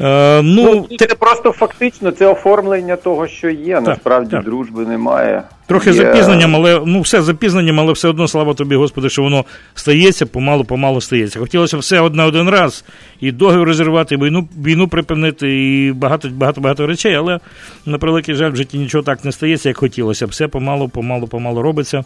Е, 0.00 0.42
ну, 0.42 0.86
ну, 0.90 0.96
Це 0.98 1.06
те... 1.06 1.14
просто 1.14 1.52
фактично 1.52 2.10
це 2.10 2.26
оформлення 2.26 2.96
того, 2.96 3.26
що 3.26 3.50
є. 3.50 3.74
Так, 3.74 3.86
Насправді 3.86 4.30
так. 4.30 4.44
дружби 4.44 4.86
немає. 4.86 5.42
Трохи 5.66 5.90
є... 5.90 5.96
запізненням, 5.96 6.56
але 6.56 6.82
ну 6.86 7.00
все 7.00 7.22
запізненням, 7.22 7.80
але 7.80 7.92
все 7.92 8.08
одно, 8.08 8.28
слава 8.28 8.54
тобі, 8.54 8.74
Господи, 8.74 9.08
що 9.08 9.22
воно 9.22 9.44
стається, 9.74 10.26
помалу-помалу 10.26 11.00
стається. 11.00 11.38
Хотілося 11.38 11.76
все 11.76 12.00
одне 12.00 12.24
один 12.24 12.50
раз, 12.50 12.84
і 13.20 13.32
договір 13.32 13.66
розірвати, 13.66 14.14
і 14.14 14.18
війну 14.18 14.48
війну 14.64 14.88
припинити, 14.88 15.68
і 15.68 15.92
багато 15.92 16.28
багато 16.28 16.60
багато 16.60 16.86
речей, 16.86 17.14
але 17.14 17.40
на 17.86 17.98
превеликий 17.98 18.34
жаль, 18.34 18.50
в 18.50 18.56
житті 18.56 18.78
нічого 18.78 19.04
так 19.04 19.24
не 19.24 19.32
стається, 19.32 19.68
як 19.68 19.78
хотілося. 19.78 20.26
Все 20.26 20.48
помалу, 20.48 20.88
помалу, 20.88 21.26
помалу 21.26 21.62
робиться. 21.62 22.04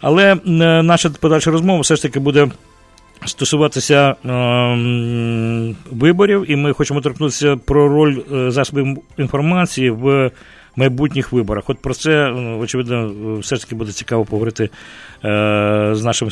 Але 0.00 0.32
е, 0.32 0.38
наша 0.82 1.10
подальша 1.20 1.50
розмова 1.50 1.80
все 1.80 1.96
ж 1.96 2.02
таки 2.02 2.20
буде 2.20 2.48
стосуватися 3.26 4.14
е, 4.24 5.74
виборів, 5.90 6.50
і 6.50 6.56
ми 6.56 6.72
хочемо 6.72 7.00
торкнутися 7.00 7.56
про 7.56 7.88
роль 7.88 8.18
е, 8.32 8.50
засобів 8.50 8.98
інформації 9.18 9.90
в 9.90 10.30
майбутніх 10.76 11.32
виборах. 11.32 11.70
От 11.70 11.78
про 11.78 11.94
це, 11.94 12.10
е, 12.10 12.32
очевидно, 12.60 13.12
все 13.38 13.56
ж 13.56 13.62
таки 13.62 13.74
буде 13.74 13.92
цікаво 13.92 14.24
поговорити 14.24 14.64
е, 14.64 14.68
з 15.92 16.04
нашим 16.04 16.30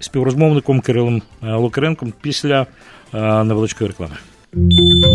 співрозмовником 0.00 0.80
Кирилом 0.80 1.22
Лукаренком 1.42 2.12
після 2.20 2.66
е, 3.14 3.44
невеличкої 3.44 3.90
реклами. 3.90 4.16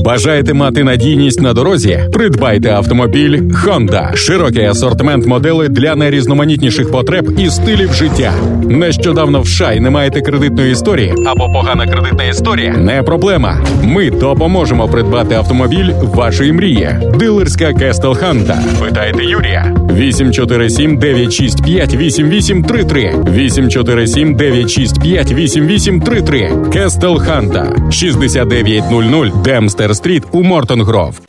Бажаєте 0.04 0.54
мати 0.54 0.84
надійність 0.84 1.42
на 1.42 1.54
дорозі? 1.54 2.00
Придбайте 2.14 2.70
автомобіль 2.72 3.38
Honda. 3.42 4.16
Широкий 4.16 4.66
асортимент 4.66 5.26
моделей 5.26 5.70
для 5.70 5.96
найрізноманітніших 5.96 6.92
потреб 6.92 7.40
і 7.40 7.50
стилів 7.50 7.94
життя. 7.94 8.34
Нещодавно 8.70 9.42
в 9.42 9.48
США 9.48 9.73
й 9.73 9.80
не 9.80 9.90
маєте 9.90 10.22
кредитної 10.22 10.72
історії 10.72 11.14
або 11.26 11.48
погана 11.54 11.88
кредитна 11.88 12.24
історія? 12.24 12.74
Не 12.78 13.04
проблема. 13.04 13.66
Ми 13.84 14.10
допоможемо 14.12 14.88
придбати 14.88 15.36
автомобіль 15.36 15.92
вашої 16.02 16.54
мрії. 16.54 16.90
Дилерська 17.20 17.74
Castle 17.74 18.16
Honda. 18.16 18.60
Питайте 18.80 19.24
Юрія. 19.24 19.76
847 19.94 20.98
965 20.98 21.96
8833 21.96 23.16
847 23.34 24.36
965 24.36 25.32
8833 25.32 26.52
Castle 26.74 27.20
Honda 27.20 27.76
6900 27.92 29.29
Dempster 29.36 29.96
Street 29.96 30.24
у 30.32 30.44
Morton 30.44 30.82
Grove. 30.82 31.22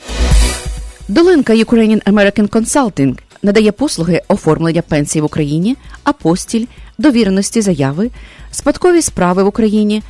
Долинка 1.08 1.52
Ukrainian 1.52 2.02
American 2.02 2.48
Consulting 2.48 3.18
надає 3.42 3.72
послуги 3.72 4.22
оформлення 4.28 4.82
пенсій 4.82 5.20
в 5.20 5.24
Україні, 5.24 5.76
апостіль, 6.04 6.66
довіреності 6.98 7.60
заяви, 7.60 8.10
спадкові 8.50 9.02
справи 9.02 9.42
в 9.42 9.46
Україні, 9.46 10.02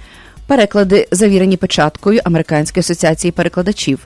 переклади, 0.46 1.08
завірені 1.10 1.56
печаткою 1.56 2.20
Американської 2.24 2.80
асоціації 2.80 3.32
перекладачів 3.32 3.98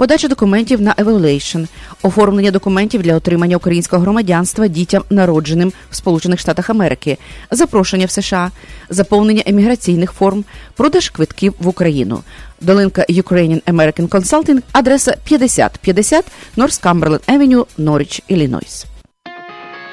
подача 0.00 0.28
документів 0.28 0.80
на 0.80 0.94
evaluation, 0.94 1.66
оформлення 2.02 2.50
документів 2.50 3.02
для 3.02 3.14
отримання 3.14 3.56
українського 3.56 4.02
громадянства 4.02 4.68
дітям, 4.68 5.02
народженим 5.10 5.72
в 5.90 5.96
Сполучених 5.96 6.40
Штатах 6.40 6.70
Америки, 6.70 7.18
запрошення 7.50 8.06
в 8.06 8.10
США, 8.10 8.50
заповнення 8.90 9.42
еміграційних 9.46 10.12
форм, 10.12 10.44
продаж 10.76 11.08
квитків 11.08 11.54
в 11.58 11.68
Україну. 11.68 12.22
Долинка 12.60 13.06
Ukrainian 13.08 13.62
American 13.62 14.08
Consulting, 14.08 14.62
адреса 14.72 15.16
5050 15.24 16.24
North 16.56 16.82
Cumberland 16.82 17.24
Avenue, 17.28 17.64
Norwich, 17.78 18.22
Іллінойс. 18.28 18.86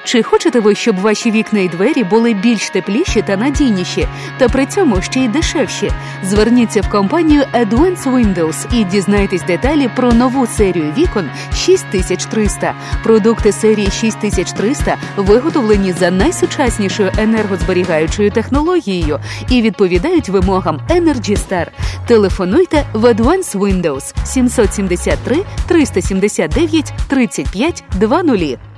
Чи 0.07 0.23
хочете 0.23 0.59
ви, 0.59 0.75
щоб 0.75 0.99
ваші 0.99 1.31
вікна 1.31 1.59
і 1.59 1.67
двері 1.67 2.03
були 2.03 2.33
більш 2.33 2.69
тепліші 2.69 3.21
та 3.21 3.37
надійніші, 3.37 4.07
та 4.37 4.49
при 4.49 4.65
цьому 4.65 5.01
ще 5.01 5.19
й 5.19 5.27
дешевші? 5.27 5.91
Зверніться 6.23 6.81
в 6.81 6.89
компанію 6.89 7.43
Advance 7.53 8.03
Windows 8.03 8.79
і 8.79 8.83
дізнайтесь 8.83 9.41
деталі 9.41 9.89
про 9.95 10.13
нову 10.13 10.47
серію 10.47 10.93
вікон 10.97 11.29
6300. 11.55 12.73
Продукти 13.03 13.51
серії 13.51 13.91
6300 13.91 14.97
виготовлені 15.17 15.93
за 15.93 16.11
найсучаснішою 16.11 17.11
енергозберігаючою 17.17 18.31
технологією 18.31 19.19
і 19.49 19.61
відповідають 19.61 20.29
вимогам 20.29 20.79
Energy 20.89 21.37
Star. 21.49 21.67
Телефонуйте 22.05 22.85
в 22.93 23.05
Advance 23.05 23.51
Windows 23.51 24.25
773 24.25 25.37
379 25.67 26.93
35 27.07 27.83
20. 27.91 28.76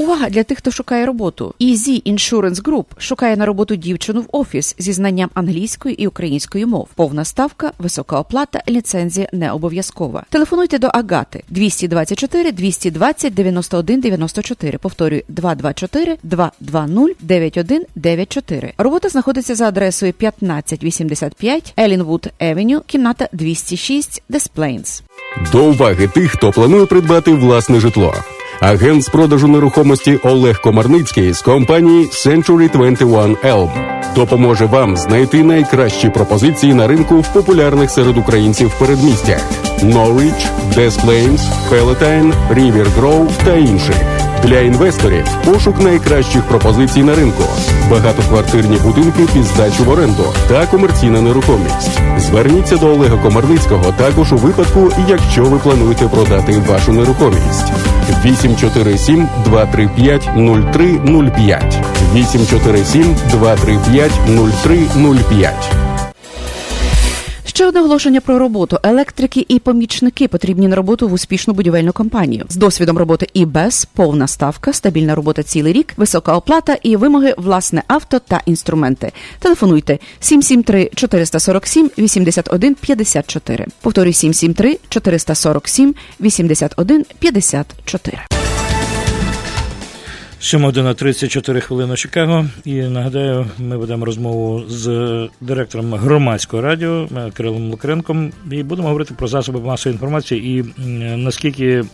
Увага 0.00 0.30
для 0.30 0.42
тих, 0.44 0.58
хто 0.58 0.70
шукає 0.70 1.06
роботу. 1.06 1.54
Easy 1.60 2.12
Insurance 2.12 2.62
Group 2.62 2.84
шукає 2.98 3.36
на 3.36 3.46
роботу 3.46 3.76
дівчину 3.76 4.20
в 4.20 4.26
офіс 4.32 4.74
зі 4.78 4.92
знанням 4.92 5.30
англійської 5.34 6.02
і 6.02 6.06
української 6.06 6.66
мов. 6.66 6.88
Повна 6.94 7.24
ставка, 7.24 7.72
висока 7.78 8.20
оплата, 8.20 8.62
ліцензія 8.68 9.28
не 9.32 9.52
обов'язкова. 9.52 10.24
Телефонуйте 10.30 10.78
до 10.78 10.86
Агати 10.86 11.44
224 11.48 12.52
220 12.52 13.34
91 13.34 14.00
94. 14.00 14.78
Повторюю 14.78 15.22
224 15.28 16.16
220 16.22 17.16
9194. 17.20 18.72
Робота 18.78 19.08
знаходиться 19.08 19.54
за 19.54 19.68
адресою 19.68 20.12
1585 20.18 21.74
Ellinwood 21.78 22.26
Avenue, 22.40 22.82
кімната 22.86 23.28
206 23.32 24.22
Des 24.28 24.48
Plaines. 24.48 25.02
До 25.52 25.64
уваги 25.64 26.08
тих, 26.08 26.30
хто 26.30 26.52
планує 26.52 26.86
придбати 26.86 27.30
власне 27.30 27.80
житло 27.80 28.14
агент 28.60 29.02
з 29.04 29.08
продажу 29.08 29.48
нерухомості 29.48 30.18
Олег 30.22 30.60
Комарницький 30.60 31.32
з 31.32 31.42
компанії 31.42 32.06
Century 32.06 32.72
21 32.72 33.36
Elm 33.36 33.70
допоможе 34.14 34.66
вам 34.66 34.96
знайти 34.96 35.42
найкращі 35.42 36.10
пропозиції 36.10 36.74
на 36.74 36.86
ринку 36.86 37.20
в 37.20 37.32
популярних 37.32 37.90
серед 37.90 38.18
українців 38.18 38.72
передмістях 38.78 39.40
Norwich, 39.82 40.48
Des 40.76 40.90
Plains, 40.90 41.40
Palatine, 41.70 42.32
River 42.54 42.86
Grove 43.00 43.30
та 43.44 43.54
інших. 43.54 44.29
Для 44.44 44.60
інвесторів 44.60 45.24
пошук 45.44 45.80
найкращих 45.80 46.42
пропозицій 46.42 47.02
на 47.02 47.14
ринку, 47.14 47.42
багатоквартирні 47.90 48.76
будинки 48.76 49.26
під 49.32 49.44
здачу 49.44 49.84
в 49.84 49.88
оренду 49.88 50.24
та 50.48 50.66
комерційна 50.66 51.20
нерухомість. 51.20 52.00
Зверніться 52.18 52.76
до 52.76 52.86
Олега 52.86 53.16
Комарницького 53.16 53.92
також 53.92 54.32
у 54.32 54.36
випадку, 54.36 54.92
якщо 55.08 55.44
ви 55.44 55.58
плануєте 55.58 56.08
продати 56.08 56.62
вашу 56.68 56.92
нерухомість. 56.92 57.72
847 58.24 59.28
235 59.44 60.28
0305 60.34 61.78
847 62.14 63.16
235 63.30 64.12
0305 64.26 65.89
Ще 67.60 67.66
одне 67.66 67.80
оголошення 67.80 68.20
про 68.20 68.38
роботу. 68.38 68.78
Електрики 68.82 69.46
і 69.48 69.58
помічники 69.58 70.28
потрібні 70.28 70.68
на 70.68 70.76
роботу 70.76 71.08
в 71.08 71.12
успішну 71.12 71.54
будівельну 71.54 71.92
компанію 71.92 72.44
з 72.48 72.56
досвідом 72.56 72.98
роботи 72.98 73.28
і 73.34 73.44
без 73.44 73.84
повна 73.84 74.26
ставка, 74.26 74.72
стабільна 74.72 75.14
робота 75.14 75.42
цілий 75.42 75.72
рік, 75.72 75.94
висока 75.96 76.36
оплата 76.36 76.76
і 76.82 76.96
вимоги 76.96 77.34
власне 77.36 77.82
авто 77.86 78.18
та 78.18 78.40
інструменти. 78.46 79.12
Телефонуйте 79.38 79.98
773 80.20 80.90
447 80.94 81.90
81 81.98 82.74
54. 82.74 83.66
Повторюю 83.80 84.12
773 84.12 84.78
447 84.88 85.94
81 86.20 87.04
54. 87.18 88.39
7 90.42 90.64
година 90.64 90.94
34 90.94 91.60
хвилини 91.60 91.96
Чикаго. 91.96 92.46
І 92.64 92.74
нагадаю, 92.74 93.46
ми 93.58 93.76
ведемо 93.76 94.04
розмову 94.04 94.62
з 94.68 95.28
директором 95.40 95.94
громадського 95.94 96.62
радіо 96.62 97.08
е, 97.16 97.30
Кирилом 97.30 97.70
Лукренком 97.70 98.32
і 98.50 98.62
будемо 98.62 98.88
говорити 98.88 99.14
про 99.14 99.28
засоби 99.28 99.60
масової 99.60 99.94
інформації 99.94 100.58
і 100.58 100.80
наскільки 101.16 101.84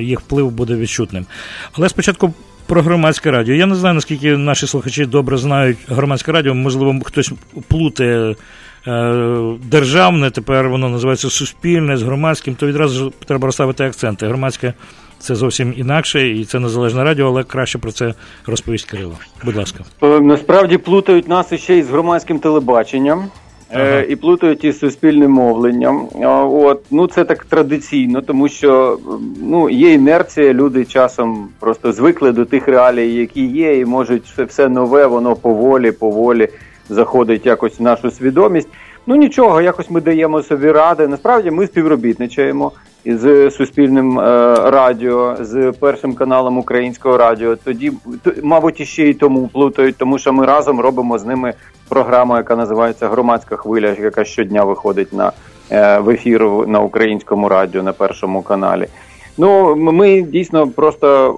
їх 0.00 0.20
вплив 0.20 0.50
буде 0.50 0.74
відчутним. 0.74 1.26
Але 1.72 1.88
спочатку 1.88 2.34
Про 2.66 2.82
громадське 2.82 3.30
радіо. 3.30 3.54
Я 3.54 3.66
не 3.66 3.74
знаю, 3.74 3.94
наскільки 3.94 4.36
наші 4.36 4.66
слухачі 4.66 5.06
добре 5.06 5.36
знають 5.36 5.78
громадське 5.88 6.32
радіо. 6.32 6.54
Можливо, 6.54 7.00
хтось 7.04 7.32
плутає 7.68 8.36
е, 8.86 9.56
державне, 9.70 10.30
тепер 10.30 10.68
воно 10.68 10.88
називається 10.88 11.30
суспільне 11.30 11.96
з 11.96 12.02
громадським, 12.02 12.54
то 12.54 12.66
відразу 12.66 13.12
треба 13.26 13.46
розставити 13.46 13.84
акценти. 13.84 14.26
Громадське 14.26 14.74
це 15.22 15.34
зовсім 15.34 15.74
інакше, 15.76 16.28
і 16.28 16.44
це 16.44 16.58
незалежне 16.58 17.04
радіо, 17.04 17.26
але 17.26 17.44
краще 17.44 17.78
про 17.78 17.92
це 17.92 18.14
розповість 18.46 18.90
Кирило. 18.90 19.18
Будь 19.44 19.56
ласка. 19.56 19.84
Е, 20.02 20.20
насправді 20.20 20.78
плутають 20.78 21.28
нас 21.28 21.54
ще 21.54 21.78
й 21.78 21.82
з 21.82 21.90
громадським 21.90 22.38
телебаченням. 22.38 23.28
Ага. 23.74 23.84
Е, 23.84 24.06
і 24.08 24.16
плутають 24.16 24.64
із 24.64 24.78
суспільним 24.78 25.30
мовленням. 25.30 26.08
От 26.52 26.84
ну 26.90 27.06
це 27.06 27.24
так 27.24 27.44
традиційно, 27.44 28.20
тому 28.20 28.48
що 28.48 28.98
ну 29.42 29.70
є 29.70 29.92
інерція. 29.92 30.52
Люди 30.52 30.84
часом 30.84 31.48
просто 31.60 31.92
звикли 31.92 32.32
до 32.32 32.44
тих 32.44 32.68
реалій, 32.68 33.14
які 33.14 33.46
є, 33.46 33.78
і 33.78 33.84
можуть 33.84 34.24
все, 34.24 34.44
все 34.44 34.68
нове, 34.68 35.06
воно 35.06 35.36
поволі, 35.36 35.92
поволі 35.92 36.48
заходить 36.88 37.46
якось 37.46 37.78
в 37.78 37.82
нашу 37.82 38.10
свідомість. 38.10 38.68
Ну 39.06 39.16
нічого, 39.16 39.60
якось 39.60 39.90
ми 39.90 40.00
даємо 40.00 40.42
собі 40.42 40.72
ради. 40.72 41.08
Насправді 41.08 41.50
ми 41.50 41.66
співробітничаємо 41.66 42.72
з 43.04 43.50
суспільним 43.50 44.18
е, 44.18 44.22
радіо, 44.70 45.36
з 45.40 45.72
першим 45.80 46.14
каналом 46.14 46.58
українського 46.58 47.16
радіо. 47.16 47.56
Тоді 47.56 47.92
мабуть 48.42 48.80
іще 48.80 49.08
й 49.08 49.14
тому 49.14 49.48
плутають, 49.48 49.96
тому 49.96 50.18
що 50.18 50.32
ми 50.32 50.46
разом 50.46 50.80
робимо 50.80 51.18
з 51.18 51.24
ними 51.24 51.54
програму, 51.88 52.36
яка 52.36 52.56
називається 52.56 53.08
Громадська 53.08 53.56
хвиля, 53.56 53.96
яка 54.00 54.24
щодня 54.24 54.64
виходить 54.64 55.12
на 55.12 55.32
е, 55.70 55.98
в 55.98 56.10
ефір 56.10 56.42
на 56.66 56.80
українському 56.80 57.48
радіо 57.48 57.82
на 57.82 57.92
першому 57.92 58.42
каналі. 58.42 58.86
Ну, 59.38 59.76
ми 59.76 60.22
дійсно 60.22 60.68
просто 60.68 61.34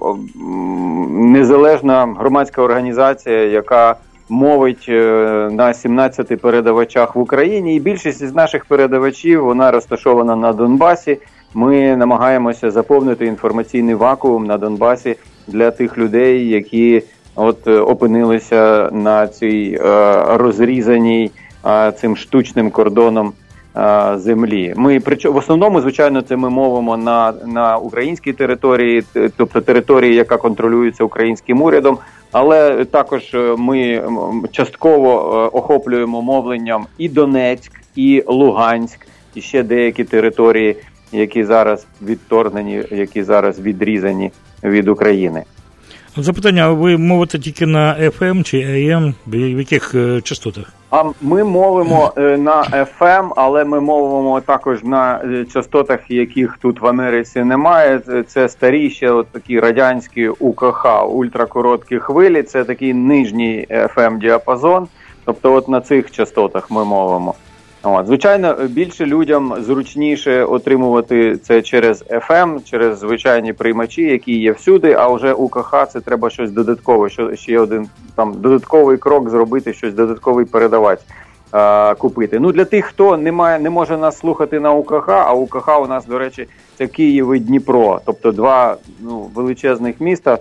незалежна 1.09 2.15
громадська 2.19 2.61
організація, 2.61 3.43
яка 3.43 3.95
мовить 4.29 4.85
е, 4.89 5.49
на 5.51 5.73
17 5.73 6.41
передавачах 6.41 7.15
в 7.15 7.19
Україні, 7.19 7.75
і 7.75 7.79
більшість 7.79 8.21
із 8.21 8.35
наших 8.35 8.65
передавачів 8.65 9.43
вона 9.43 9.71
розташована 9.71 10.35
на 10.35 10.53
Донбасі. 10.53 11.17
Ми 11.57 11.95
намагаємося 11.95 12.71
заповнити 12.71 13.25
інформаційний 13.25 13.95
вакуум 13.95 14.45
на 14.45 14.57
Донбасі 14.57 15.15
для 15.47 15.71
тих 15.71 15.97
людей, 15.97 16.49
які 16.49 17.03
от 17.35 17.67
е, 17.67 17.79
опинилися 17.79 18.89
на 18.91 19.27
цій 19.27 19.79
е, 19.81 20.23
розрізаній 20.37 21.31
цим 21.97 22.17
штучним 22.17 22.71
кордоном 22.71 23.33
землі. 24.15 24.73
Ми 24.77 24.99
в 25.25 25.35
основному, 25.35 25.81
звичайно, 25.81 26.21
це 26.21 26.35
ми 26.35 26.49
мовимо 26.49 26.97
на 26.97 27.33
на 27.45 27.77
українській 27.77 28.33
території, 28.33 29.03
тобто 29.37 29.61
території, 29.61 30.15
яка 30.15 30.37
контролюється 30.37 31.03
українським 31.03 31.61
урядом. 31.61 31.97
Але 32.31 32.85
також 32.85 33.33
е, 33.33 33.55
ми 33.57 34.03
частково 34.51 35.11
охоплюємо 35.53 36.21
мовленням 36.21 36.85
і 36.97 37.09
Донецьк, 37.09 37.71
і 37.95 38.23
Луганськ, 38.27 39.07
і 39.35 39.41
ще 39.41 39.63
деякі 39.63 40.03
території, 40.03 40.75
які 41.15 41.43
зараз 41.43 41.85
відторгнені, 42.01 42.83
які 42.91 43.23
зараз 43.23 43.59
відрізані 43.59 44.31
від 44.63 44.87
України. 44.87 45.43
Запитання, 46.17 46.69
ви 46.69 46.97
мовите 46.97 47.39
тільки 47.39 47.65
на 47.65 47.95
FM 47.99 48.43
чи 48.43 48.57
AM? 48.57 49.13
В 49.27 49.59
яких 49.59 49.95
е, 49.95 50.21
частотах? 50.21 50.73
А 50.91 51.03
ми 51.21 51.43
мовимо 51.43 52.13
е, 52.17 52.37
на 52.37 52.63
FM, 52.63 53.29
але 53.35 53.65
ми 53.65 53.81
мовимо 53.81 54.41
також 54.41 54.83
на 54.83 55.21
е, 55.23 55.45
частотах, 55.53 55.99
яких 56.11 56.57
тут 56.61 56.81
в 56.81 56.87
Америці 56.87 57.43
немає. 57.43 58.01
Це 58.27 58.49
старі 58.49 58.89
ще 58.89 59.11
от 59.11 59.27
такі 59.27 59.59
радянські 59.59 60.27
УКХ, 60.27 61.09
ультракороткі 61.09 61.99
хвилі. 61.99 62.43
Це 62.43 62.63
такий 62.63 62.93
нижній 62.93 63.67
FM 63.69 64.19
діапазон. 64.19 64.87
Тобто, 65.25 65.53
от 65.53 65.69
на 65.69 65.81
цих 65.81 66.11
частотах 66.11 66.71
ми 66.71 66.85
мовимо. 66.85 67.35
От. 67.87 68.07
Звичайно, 68.07 68.55
більше 68.69 69.05
людям 69.05 69.53
зручніше 69.59 70.43
отримувати 70.43 71.37
це 71.37 71.61
через 71.61 72.03
FM, 72.03 72.63
через 72.63 72.99
звичайні 72.99 73.53
приймачі, 73.53 74.01
які 74.01 74.39
є 74.39 74.51
всюди. 74.51 74.93
А 74.93 75.07
вже 75.07 75.33
у 75.33 75.47
КХ 75.47 75.87
це 75.93 75.99
треба 75.99 76.29
щось 76.29 76.51
додаткове, 76.51 77.09
що 77.09 77.35
ще 77.35 77.59
один 77.59 77.89
там 78.15 78.33
додатковий 78.41 78.97
крок 78.97 79.29
зробити, 79.29 79.73
щось 79.73 79.93
додатковий 79.93 80.45
передавати. 80.45 81.01
Купити. 81.97 82.39
Ну 82.39 82.51
для 82.51 82.65
тих, 82.65 82.85
хто 82.85 83.17
не 83.17 83.31
має, 83.31 83.59
не 83.59 83.69
може 83.69 83.97
нас 83.97 84.17
слухати 84.17 84.59
на 84.59 84.73
УКХ, 84.73 85.09
а 85.09 85.33
УКХ 85.33 85.81
у 85.81 85.87
нас, 85.87 86.05
до 86.05 86.19
речі, 86.19 86.47
це 86.77 86.87
Київ 86.87 87.33
і 87.35 87.39
Дніпро, 87.39 88.01
тобто 88.05 88.31
два 88.31 88.77
ну, 88.99 89.29
величезних 89.35 90.01
міста, 90.01 90.37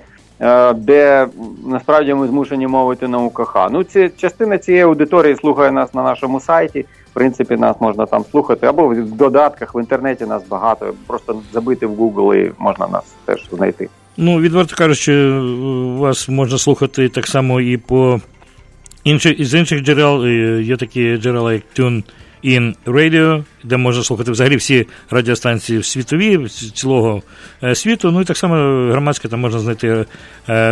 де 0.76 1.26
насправді 1.66 2.14
ми 2.14 2.26
змушені 2.26 2.66
мовити 2.66 3.08
на 3.08 3.18
УКХ. 3.18 3.56
Ну, 3.70 3.84
ці 3.84 4.10
частина 4.16 4.58
цієї 4.58 4.82
аудиторії 4.82 5.36
слухає 5.36 5.72
нас 5.72 5.94
на 5.94 6.02
нашому 6.02 6.40
сайті 6.40 6.84
В 7.10 7.14
принципі, 7.14 7.56
нас 7.56 7.76
можна 7.80 8.06
там 8.06 8.24
слухати, 8.30 8.66
або 8.66 8.88
в 8.88 9.12
додатках 9.12 9.74
в 9.74 9.80
інтернеті 9.80 10.26
нас 10.26 10.42
багато. 10.48 10.94
Просто 11.06 11.42
забити 11.52 11.86
в 11.86 12.00
Google 12.00 12.34
і 12.34 12.52
можна 12.58 12.88
нас 12.88 13.04
теж 13.24 13.48
знайти. 13.52 13.88
Ну, 14.16 14.40
відверто 14.40 14.76
кажучи, 14.76 15.30
вас 15.98 16.28
можна 16.28 16.58
слухати 16.58 17.08
так 17.08 17.26
само 17.26 17.60
і 17.60 17.76
по 17.76 18.20
інших 19.04 19.44
з 19.44 19.54
інших 19.54 19.82
джерел. 19.82 20.26
Є 20.60 20.76
такі 20.76 21.16
джерела, 21.16 21.52
як 21.52 21.62
Tune 21.78 22.02
in 22.44 22.74
Radio, 22.86 23.44
де 23.64 23.76
можна 23.76 24.02
слухати 24.02 24.30
взагалі 24.30 24.56
всі 24.56 24.86
радіостанції 25.10 25.82
світові 25.82 26.48
цілого 26.48 27.22
е, 27.62 27.74
світу. 27.74 28.10
Ну 28.10 28.20
і 28.20 28.24
так 28.24 28.36
само 28.36 28.54
громадське 28.92 29.28
там 29.28 29.40
можна 29.40 29.58
знайти 29.58 29.88
е, 29.88 30.04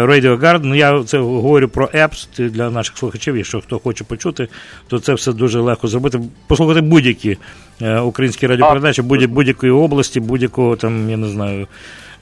Radio 0.04 0.38
Garden. 0.38 0.60
Ну, 0.64 0.74
Я 0.74 1.04
це 1.04 1.18
говорю 1.18 1.68
про 1.68 1.86
apps 1.86 2.48
для 2.50 2.70
наших 2.70 2.98
слухачів. 2.98 3.36
Якщо 3.36 3.60
хто 3.60 3.78
хоче 3.78 4.04
почути, 4.04 4.48
то 4.88 4.98
це 4.98 5.14
все 5.14 5.32
дуже 5.32 5.60
легко 5.60 5.88
зробити. 5.88 6.20
Послухати 6.46 6.80
будь-які 6.80 7.38
е, 7.82 8.00
українські 8.00 8.46
радіопередачі, 8.46 9.02
будь-якої 9.02 9.72
області, 9.72 10.20
будь-якого 10.20 10.76
там, 10.76 11.10
я 11.10 11.16
не 11.16 11.28
знаю 11.28 11.66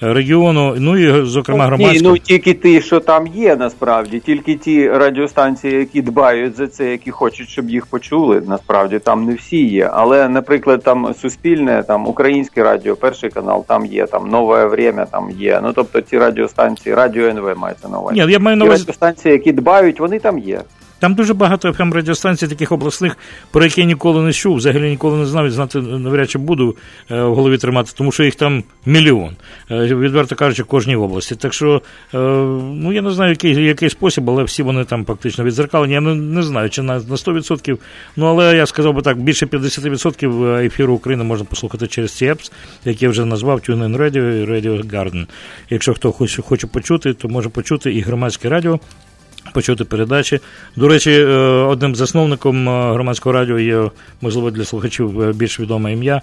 регіону. 0.01 0.75
Ну 0.79 0.99
і 0.99 1.25
зокрема 1.25 1.67
громадського. 1.67 1.93
Ні, 1.93 2.01
ну 2.03 2.19
тільки 2.19 2.55
ті, 2.55 2.81
що 2.81 3.01
там 3.01 3.27
є, 3.27 3.57
насправді, 3.57 4.21
тільки 4.21 4.55
ті 4.55 4.91
радіостанції, 4.91 5.75
які 5.75 6.03
дбають 6.03 6.57
за 6.57 6.67
це, 6.67 6.91
які 6.91 7.11
хочуть, 7.11 7.49
щоб 7.49 7.71
їх 7.71 7.87
почули. 7.87 8.43
Насправді 8.47 8.99
там 8.99 9.25
не 9.25 9.35
всі 9.35 9.67
є. 9.67 9.91
Але, 9.93 10.29
наприклад, 10.29 10.83
там 10.83 11.15
суспільне, 11.15 11.83
там 11.83 12.07
українське 12.07 12.63
радіо, 12.63 12.97
перший 12.97 13.31
канал, 13.31 13.65
там 13.69 13.87
є, 13.87 14.07
там 14.07 14.29
нове 14.29 14.67
время 14.67 15.07
там 15.07 15.31
є. 15.31 15.61
Ну 15.63 15.73
тобто 15.73 16.01
ці 16.01 16.19
радіостанції, 16.19 16.95
радіо 16.95 17.27
НВ 17.27 17.59
мається 17.59 17.89
на 17.89 17.99
увазі. 17.99 18.25
Ні, 18.27 18.33
я 18.33 18.39
маю 18.39 18.57
на 18.57 18.65
увазі... 18.65 18.83
радіостанції, 18.83 19.33
які 19.33 19.53
дбають, 19.53 20.01
вони 20.01 20.19
там 20.19 20.39
є. 20.39 20.61
Там 21.01 21.15
дуже 21.15 21.35
багато 21.35 21.71
fm 21.71 21.93
радіостанцій 21.93 22.49
таких 22.49 22.73
обласних, 22.73 23.17
про 23.51 23.65
які 23.65 23.81
я 23.81 23.87
ніколи 23.87 24.23
не 24.23 24.33
чув, 24.33 24.57
взагалі 24.57 24.91
ніколи 24.91 25.19
не 25.19 25.27
знав 25.27 25.47
і 25.47 25.51
знати 25.51 25.79
навряд 25.81 26.31
чи 26.31 26.39
буду 26.39 26.77
е, 27.11 27.23
в 27.23 27.35
голові 27.35 27.59
тримати, 27.59 27.91
тому 27.95 28.13
що 28.13 28.25
їх 28.25 28.35
там 28.35 28.65
мільйон, 28.87 29.31
е, 29.71 29.95
відверто 29.95 30.37
кажучи, 30.37 30.63
в 30.63 30.67
кожній 30.67 30.97
області. 30.97 31.37
Так 31.37 31.53
що, 31.53 31.83
е, 32.15 32.19
ну 32.75 32.93
я 32.93 33.03
не 33.03 33.11
знаю, 33.11 33.31
який 33.31 33.65
який 33.65 33.91
спосіб, 33.91 34.31
але 34.31 34.45
всі 34.45 34.63
вони 34.63 34.85
там 34.85 35.05
фактично 35.05 35.45
відзеркалені. 35.45 35.93
Я 35.93 36.01
не, 36.01 36.15
не 36.15 36.43
знаю, 36.43 36.71
чи 36.71 36.83
на 36.83 36.95
на 36.95 37.17
100%, 37.17 37.79
ну 38.17 38.27
але 38.27 38.57
я 38.57 38.67
сказав 38.67 38.95
би 38.95 39.03
так, 39.03 39.21
більше 39.21 39.47
50% 39.47 40.59
ефіру 40.67 40.95
України 40.95 41.25
можна 41.25 41.45
послухати 41.45 41.87
через 41.87 42.13
ці 42.13 42.27
епс, 42.27 42.53
які 42.85 43.05
я 43.05 43.11
вже 43.11 43.25
назвав 43.25 43.59
TuneIn 43.59 43.97
Radio 43.97 44.33
і 44.33 44.45
Radio 44.45 44.91
Garden. 44.91 45.27
Якщо 45.71 45.95
хто 45.95 46.13
хоче, 46.13 46.43
хоче 46.43 46.67
почути, 46.67 47.15
то 47.15 47.29
може 47.29 47.49
почути 47.49 47.93
і 47.93 48.01
громадське 48.01 48.49
радіо 48.49 48.81
почути 49.53 49.85
передачі. 49.85 50.41
До 50.77 50.89
речі, 50.89 51.13
е, 51.13 51.27
одним 51.69 51.95
засновником 51.95 52.69
е, 52.69 52.93
громадського 52.93 53.33
радіо 53.33 53.59
є, 53.59 53.91
можливо, 54.21 54.51
для 54.51 54.65
слухачів 54.65 55.23
е, 55.23 55.33
більш 55.33 55.61
відоме 55.61 55.93
ім'я. 55.93 56.23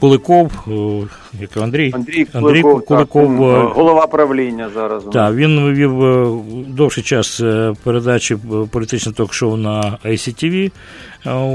Куликов, 0.00 0.52
як 1.40 1.56
Андрій 1.56 1.92
Андрій 1.94 2.26
Андрій 2.32 2.62
Куликов, 2.62 2.86
Куликов 2.86 3.28
голова 3.72 4.06
правління 4.06 4.70
зараз. 4.74 5.04
Так, 5.12 5.34
він 5.34 5.72
вів 5.72 5.92
довший 6.68 7.04
час 7.04 7.42
передачі 7.84 8.36
політичне 8.70 9.12
ток-шоу 9.12 9.56
на 9.56 9.98
ICTV. 10.04 10.70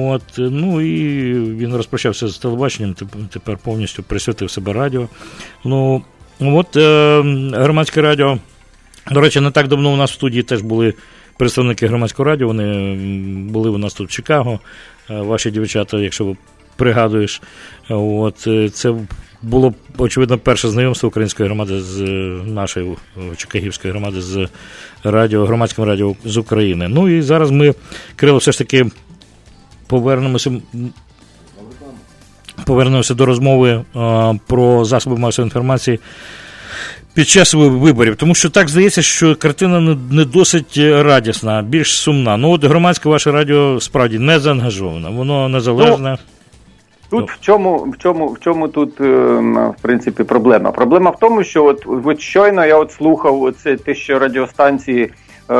От, 0.09 0.21
Ну 0.37 0.81
і 0.81 1.33
він 1.33 1.75
розпочався 1.75 2.27
з 2.27 2.37
телебаченням, 2.37 2.95
тепер 3.29 3.57
повністю 3.63 4.03
присвятив 4.03 4.51
себе 4.51 4.73
радіо. 4.73 5.07
Ну, 5.65 6.01
от 6.39 6.77
громадське 7.53 8.01
радіо. 8.01 8.37
До 9.11 9.21
речі, 9.21 9.39
не 9.39 9.51
так 9.51 9.67
давно 9.67 9.93
у 9.93 9.95
нас 9.95 10.11
в 10.11 10.13
студії 10.13 10.43
теж 10.43 10.61
були 10.61 10.93
представники 11.37 11.87
громадського 11.87 12.29
радіо. 12.29 12.47
Вони 12.47 12.95
були 13.51 13.69
у 13.69 13.77
нас 13.77 13.93
тут 13.93 14.09
в 14.09 14.11
Чикаго. 14.11 14.59
Е, 15.09 15.21
ваші 15.21 15.51
дівчата, 15.51 15.99
якщо 15.99 16.25
ви 16.25 16.37
пригадуєш, 16.75 17.41
от 17.89 18.47
е, 18.47 18.69
це 18.69 18.93
було 19.41 19.73
очевидно 19.97 20.37
перше 20.37 20.69
знайомство 20.69 21.07
української 21.07 21.47
громади 21.49 21.81
з 21.81 22.01
е, 22.01 22.05
нашої 22.45 22.95
Чикагівської 23.37 23.91
громади 23.91 24.21
з 24.21 24.47
радіо, 25.03 25.45
громадським 25.45 25.85
радіо 25.85 26.15
з 26.25 26.37
України. 26.37 26.87
Ну 26.87 27.09
і 27.09 27.21
зараз 27.21 27.51
ми, 27.51 27.73
Кирило, 28.15 28.37
все 28.37 28.51
ж 28.51 28.57
таки 28.57 28.85
повернемося. 29.87 30.51
Повернемося 32.65 33.13
до 33.13 33.25
розмови 33.25 33.85
а, 33.93 34.33
про 34.47 34.85
засоби 34.85 35.17
масової 35.17 35.47
інформації 35.47 35.99
під 37.17 37.27
час 37.27 37.53
виборів, 37.53 38.15
тому 38.15 38.35
що 38.35 38.49
так 38.49 38.69
здається, 38.69 39.01
що 39.01 39.35
картина 39.35 39.97
не 40.11 40.25
досить 40.25 40.77
радісна, 40.77 41.61
більш 41.61 41.93
сумна. 41.93 42.37
Ну, 42.37 42.51
от 42.51 42.63
громадське 42.63 43.09
ваше 43.09 43.31
радіо 43.31 43.79
справді 43.79 44.19
не 44.19 44.39
заангажоване, 44.39 45.09
воно 45.09 45.49
незалежне. 45.49 46.17
Ну, 47.11 47.19
Тут 47.19 47.31
в 47.31 47.39
чому 47.39 47.77
в 47.77 47.97
чому 47.97 48.27
в 48.27 48.39
чому 48.39 48.67
тут 48.67 48.99
в 48.99 49.75
принципі 49.81 50.23
проблема? 50.23 50.71
Проблема 50.71 51.11
в 51.11 51.19
тому, 51.19 51.43
що 51.43 51.65
от 51.65 51.85
от 52.05 52.21
щойно 52.21 52.65
я 52.65 52.77
от 52.77 52.91
слухав 52.91 53.41
оце 53.41 53.75
те, 53.75 53.95
що 53.95 54.19
радіостанції, 54.19 55.11
е, 55.49 55.53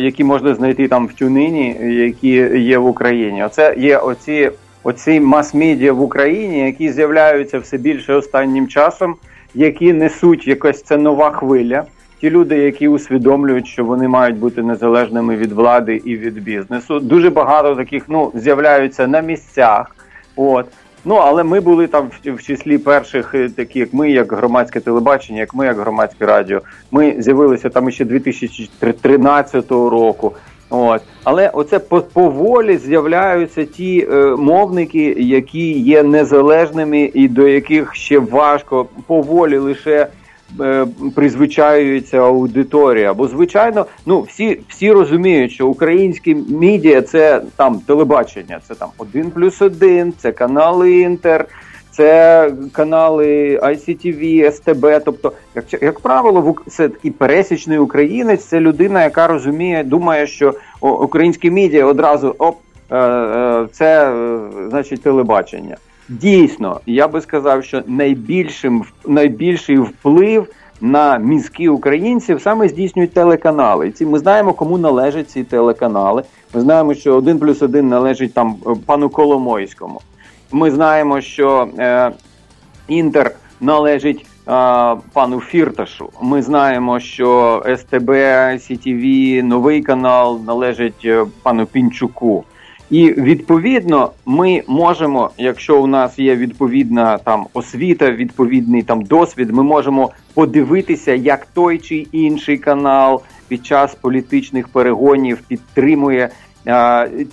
які 0.00 0.24
можна 0.24 0.54
знайти 0.54 0.88
там 0.88 1.06
в 1.06 1.12
тюнині, 1.12 1.76
які 1.80 2.28
є 2.60 2.78
в 2.78 2.86
Україні. 2.86 3.44
Оце 3.44 3.74
є 3.78 3.98
оці 3.98 4.50
оці 4.82 5.20
мас-медіа 5.20 5.92
в 5.92 6.02
Україні, 6.02 6.58
які 6.58 6.92
з'являються 6.92 7.58
все 7.58 7.78
більше 7.78 8.14
останнім 8.14 8.68
часом, 8.68 9.14
які 9.54 9.92
несуть 9.92 10.46
якась 10.46 10.82
це 10.82 10.96
нова 10.96 11.30
хвиля. 11.30 11.84
Ті 12.20 12.30
люди, 12.30 12.56
які 12.56 12.88
усвідомлюють, 12.88 13.66
що 13.66 13.84
вони 13.84 14.08
мають 14.08 14.36
бути 14.36 14.62
незалежними 14.62 15.36
від 15.36 15.52
влади 15.52 16.02
і 16.04 16.16
від 16.16 16.42
бізнесу. 16.42 17.00
Дуже 17.00 17.30
багато 17.30 17.74
таких 17.74 18.04
ну 18.08 18.32
з'являються 18.34 19.06
на 19.06 19.20
місцях. 19.20 19.96
От 20.36 20.66
Ну, 21.04 21.14
але 21.14 21.44
ми 21.44 21.60
були 21.60 21.86
там 21.86 22.10
в, 22.24 22.30
в 22.30 22.42
числі 22.42 22.78
перших, 22.78 23.34
е, 23.34 23.48
такі 23.48 23.78
як 23.78 23.94
ми, 23.94 24.10
як 24.10 24.32
громадське 24.32 24.80
телебачення, 24.80 25.40
як 25.40 25.54
ми, 25.54 25.66
як 25.66 25.78
громадське 25.78 26.26
радіо. 26.26 26.60
Ми 26.90 27.14
з'явилися 27.18 27.68
там 27.68 27.90
ще 27.90 28.04
2013 28.04 29.70
року. 29.70 30.32
От, 30.70 31.02
але 31.24 31.48
оце 31.48 31.78
поволі 32.12 32.78
з'являються 32.78 33.64
ті 33.64 34.08
е, 34.12 34.14
мовники, 34.36 35.16
які 35.18 35.80
є 35.80 36.02
незалежними, 36.02 37.10
і 37.14 37.28
до 37.28 37.48
яких 37.48 37.94
ще 37.94 38.18
важко 38.18 38.86
поволі 39.06 39.58
лише 39.58 40.08
Е, 40.60 40.86
призвичаюється 41.14 42.18
аудиторія. 42.18 43.14
Бо, 43.14 43.28
звичайно, 43.28 43.86
ну 44.06 44.20
всі 44.20 44.60
всі 44.68 44.92
розуміють, 44.92 45.52
що 45.52 45.68
українські 45.68 46.34
медіа 46.34 47.02
це 47.02 47.42
там 47.56 47.80
телебачення, 47.86 48.60
це 48.68 48.74
там 48.74 48.88
один 48.98 49.30
плюс 49.30 49.62
один, 49.62 50.12
це 50.18 50.32
канали 50.32 51.00
Інтер. 51.00 51.46
Це 51.90 52.52
канали 52.72 53.58
ICTV, 53.62 54.50
СТБ. 54.52 55.04
Тобто, 55.04 55.32
як 55.54 55.82
як 55.82 56.00
правило, 56.00 56.54
це 56.66 56.88
такий 56.88 57.10
пересічний 57.10 57.78
українець. 57.78 58.44
Це 58.44 58.60
людина, 58.60 59.04
яка 59.04 59.26
розуміє, 59.26 59.84
думає, 59.84 60.26
що 60.26 60.54
українські 60.80 61.50
медіа 61.50 61.86
одразу 61.86 62.34
оп, 62.38 62.56
е, 62.90 62.96
е, 62.98 63.66
це 63.72 64.12
значить 64.68 65.02
телебачення. 65.02 65.76
Дійсно, 66.08 66.80
я 66.86 67.08
би 67.08 67.20
сказав, 67.20 67.64
що 67.64 67.82
найбільшим 67.86 68.84
найбільший 69.06 69.78
вплив 69.78 70.46
на 70.80 71.18
мізки 71.18 71.68
українців 71.68 72.42
саме 72.42 72.68
здійснюють 72.68 73.12
телеканали. 73.12 73.88
І 73.88 73.90
ці 73.90 74.06
ми 74.06 74.18
знаємо, 74.18 74.52
кому 74.52 74.78
належать 74.78 75.30
ці 75.30 75.44
телеканали. 75.44 76.22
Ми 76.54 76.60
знаємо, 76.60 76.94
що 76.94 77.16
один 77.16 77.38
плюс 77.38 77.62
один 77.62 77.88
належить 77.88 78.34
там 78.34 78.56
е, 78.66 78.70
пану 78.86 79.08
Коломойському. 79.08 80.00
Ми 80.52 80.70
знаємо, 80.70 81.20
що 81.20 81.68
е, 81.78 82.10
Інтер 82.88 83.34
належить. 83.60 84.26
Е, 84.48 84.96
пану 85.12 85.40
Фірташу, 85.40 86.10
ми 86.22 86.42
знаємо, 86.42 87.00
що 87.00 87.62
СТБ, 87.76 88.10
ICTV, 88.60 89.44
новий 89.44 89.82
канал 89.82 90.40
належить 90.46 91.04
е, 91.04 91.26
пану 91.42 91.66
Пінчуку. 91.66 92.44
І 92.90 93.12
відповідно 93.12 94.10
ми 94.26 94.62
можемо, 94.66 95.30
якщо 95.38 95.82
у 95.82 95.86
нас 95.86 96.18
є 96.18 96.36
відповідна 96.36 97.18
там 97.18 97.46
освіта, 97.54 98.10
відповідний 98.10 98.82
там 98.82 99.02
досвід, 99.02 99.50
ми 99.50 99.62
можемо 99.62 100.10
подивитися, 100.34 101.14
як 101.14 101.46
той 101.46 101.78
чи 101.78 101.96
інший 102.12 102.58
канал 102.58 103.22
під 103.48 103.66
час 103.66 103.94
політичних 103.94 104.68
перегонів 104.68 105.38
підтримує. 105.48 106.28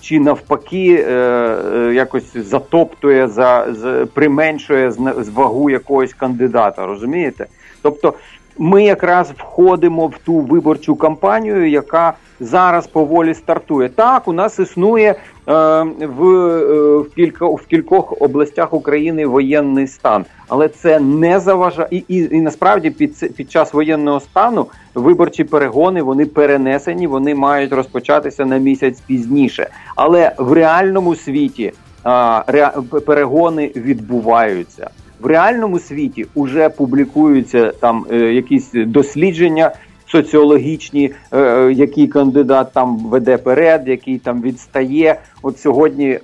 Чи 0.02 0.20
навпаки 0.20 1.06
е, 1.08 1.12
е, 1.12 1.94
якось 1.94 2.38
затоптує 2.38 3.28
за 3.28 3.68
применшує 4.14 4.92
вагу 5.34 5.70
якогось 5.70 6.14
кандидата, 6.14 6.86
розумієте? 6.86 7.46
Тобто 7.82 8.14
ми 8.58 8.84
якраз 8.84 9.32
входимо 9.38 10.08
в 10.08 10.18
ту 10.18 10.34
виборчу 10.34 10.96
кампанію, 10.96 11.70
яка 11.70 12.14
зараз 12.40 12.88
поволі 12.88 13.34
стартує. 13.34 13.90
Так, 13.90 14.28
у 14.28 14.34
нас 14.34 14.60
існує 14.60 15.16
Е, 15.48 15.52
в 16.00 16.24
е, 16.24 16.98
в, 16.98 17.10
кілька, 17.16 17.46
в 17.46 17.66
кількох 17.70 18.22
областях 18.22 18.74
України 18.74 19.26
воєнний 19.26 19.88
стан, 19.88 20.26
але 20.48 20.68
це 20.68 21.00
не 21.00 21.40
заважає 21.40 21.88
і, 21.92 22.04
і, 22.08 22.30
і 22.32 22.42
насправді 22.42 22.90
під 22.90 23.36
під 23.36 23.52
час 23.52 23.74
воєнного 23.74 24.20
стану 24.20 24.68
виборчі 24.96 25.44
перегони 25.44 26.02
вони 26.02 26.26
перенесені, 26.26 27.08
вони 27.08 27.36
мають 27.36 27.74
розпочатися 27.74 28.46
на 28.46 28.58
місяць 28.58 29.02
пізніше. 29.08 29.70
Але 29.96 30.32
в 30.38 30.54
реальному 30.54 31.16
світі 31.16 31.74
а, 32.04 32.44
ре, 32.48 32.72
перегони 33.06 33.72
відбуваються. 33.76 34.90
В 35.20 35.26
реальному 35.26 35.80
світі 35.80 36.26
вже 36.36 36.70
публікуються 36.70 37.72
там 37.72 38.06
е, 38.12 38.18
якісь 38.18 38.72
дослідження 38.74 39.72
соціологічні, 40.08 41.12
е, 41.32 41.40
е, 41.40 41.74
який 41.74 42.08
кандидат 42.08 42.74
там 42.74 42.98
веде 42.98 43.38
перед, 43.38 43.88
який 43.88 44.18
там 44.18 44.42
відстає. 44.42 45.16
От 45.42 45.60
сьогодні 45.60 46.20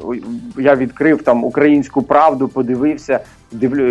я 0.58 0.76
відкрив 0.76 1.22
там 1.22 1.44
українську 1.44 2.02
правду, 2.02 2.48
подивився. 2.48 3.20
Дивлю, 3.52 3.84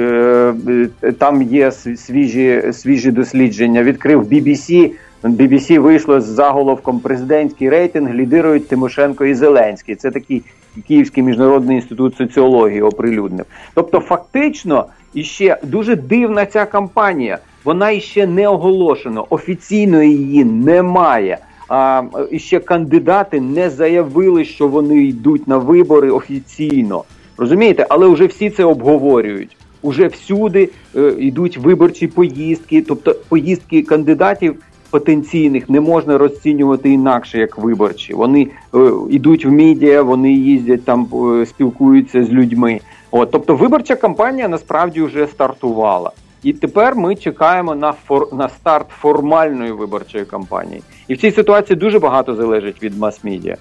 е, 1.03 1.13
там 1.19 1.43
є 1.43 1.71
свіжі 1.73 2.73
свіжі 2.73 3.11
дослідження. 3.11 3.83
Відкрив 3.83 4.23
BBC, 4.23 4.91
BBC 5.23 5.79
вийшло 5.79 6.21
з 6.21 6.25
заголовком 6.25 7.01
президентський 7.01 7.71
рейтинг 7.71 8.15
лідирують 8.15 8.69
Тимошенко 8.69 9.25
і 9.25 9.35
Зеленський. 9.35 9.95
Це 9.97 10.11
такий 10.11 10.43
Київський 10.89 11.23
міжнародний 11.23 11.77
інститут 11.77 12.17
соціології 12.17 12.83
оприлюднив. 12.83 13.47
Тобто, 13.75 14.01
фактично, 14.01 14.87
іще 15.15 15.57
дуже 15.63 15.97
дивна 15.97 16.47
ця 16.47 16.67
кампанія 16.67 17.39
вона 17.65 17.91
іще 17.91 18.27
не 18.27 18.49
оголошена, 18.49 19.21
офіційно 19.21 20.03
її 20.03 20.45
немає. 20.45 21.39
А 21.69 22.03
іще 22.31 22.61
кандидати 22.61 23.41
не 23.41 23.71
заявили, 23.71 24.45
що 24.45 24.69
вони 24.69 25.05
йдуть 25.05 25.49
на 25.49 25.59
вибори 25.59 26.11
офіційно. 26.11 27.05
Розумієте, 27.37 27.87
але 27.89 28.09
вже 28.09 28.27
всі 28.27 28.51
це 28.51 28.65
обговорюють. 28.65 29.57
Уже 29.83 30.07
всюди 30.07 30.69
е, 30.97 31.15
йдуть 31.19 31.59
виборчі 31.59 32.07
поїздки, 32.07 32.83
тобто 32.83 33.17
поїздки 33.29 33.83
кандидатів 33.83 34.57
потенційних 34.91 35.71
не 35.71 35.81
можна 35.81 36.19
розцінювати 36.19 36.91
інакше 36.91 37.39
як 37.39 37.59
виборчі. 37.59 38.15
Вони 38.15 38.49
е, 38.75 38.79
йдуть 39.11 39.47
в 39.47 39.51
медіа, 39.51 40.03
вони 40.03 40.33
їздять 40.33 40.85
там, 40.85 41.09
е, 41.15 41.47
спілкуються 41.47 42.25
з 42.25 42.31
людьми. 42.31 42.81
От, 43.11 43.31
тобто, 43.31 43.57
виборча 43.57 43.97
кампанія 43.97 44.49
насправді 44.49 45.03
вже 45.03 45.27
стартувала. 45.27 46.11
І 46.43 46.53
тепер 46.53 46.97
ми 46.97 47.17
чекаємо 47.17 47.75
на 47.75 47.93
фор 47.93 48.35
на 48.35 48.49
старт 48.49 48.87
формальної 48.89 49.73
виборчої 49.73 50.25
кампанії. 50.25 50.83
І 51.09 51.15
в 51.15 51.19
цій 51.19 51.31
ситуації 51.31 51.77
дуже 51.77 51.99
багато 51.99 52.35
залежить 52.35 52.83
від 52.83 52.99
мас-медіа. 52.99 53.57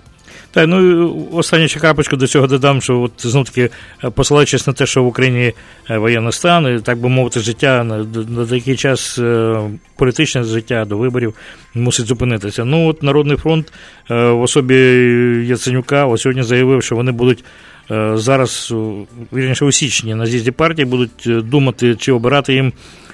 Так, 0.53 0.67
ну 0.67 1.27
останню 1.31 1.67
ще 1.67 1.79
крапочку 1.79 2.15
до 2.15 2.27
цього 2.27 2.47
додам, 2.47 2.81
що 2.81 3.01
от 3.01 3.11
знов 3.17 3.45
таки 3.45 3.69
е, 4.03 4.09
посилаючись 4.09 4.67
на 4.67 4.73
те, 4.73 4.85
що 4.85 5.03
в 5.03 5.07
Україні 5.07 5.53
е, 5.89 5.97
воєнний 5.97 6.31
стан, 6.31 6.77
і 6.77 6.79
так 6.79 6.97
би 6.97 7.09
мовити, 7.09 7.39
життя 7.39 7.83
на, 7.83 7.97
на 8.29 8.45
такий 8.45 8.75
час 8.75 9.19
е, 9.19 9.59
політичне 9.95 10.43
життя 10.43 10.85
до 10.85 10.97
виборів 10.97 11.33
мусить 11.73 12.05
зупинитися. 12.05 12.65
Ну 12.65 12.87
от 12.87 13.03
Народний 13.03 13.37
фронт 13.37 13.73
в 14.09 14.41
особі 14.41 14.75
Яценюка 15.47 16.05
ось 16.05 16.21
сьогодні 16.21 16.43
заявив, 16.43 16.83
що 16.83 16.95
вони 16.95 17.11
будуть 17.11 17.43
Е, 17.43 17.70
зараз 18.13 18.73
вірніше 19.33 19.65
у 19.65 19.71
січні 19.71 20.15
на 20.15 20.25
з'їзді 20.25 20.51
партії 20.51 20.85
будуть 20.85 21.23
е, 21.27 21.41
думати, 21.41 21.95
чи 21.95 22.11
обирати 22.11 22.53
їм 22.53 22.73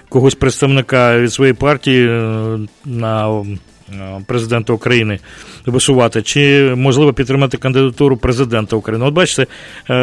когось 0.10 0.36
представника 0.36 1.20
від 1.20 1.34
своєї 1.34 1.54
партії 1.54 2.08
е, 2.08 2.60
на 2.86 3.44
президента 4.26 4.74
України 4.74 5.20
висувати, 5.66 6.22
чи 6.22 6.74
можливо 6.78 7.14
підтримати 7.14 7.58
кандидатуру 7.58 8.18
президента 8.18 8.76
України. 8.76 9.06
От 9.06 9.14
бачите, 9.14 9.48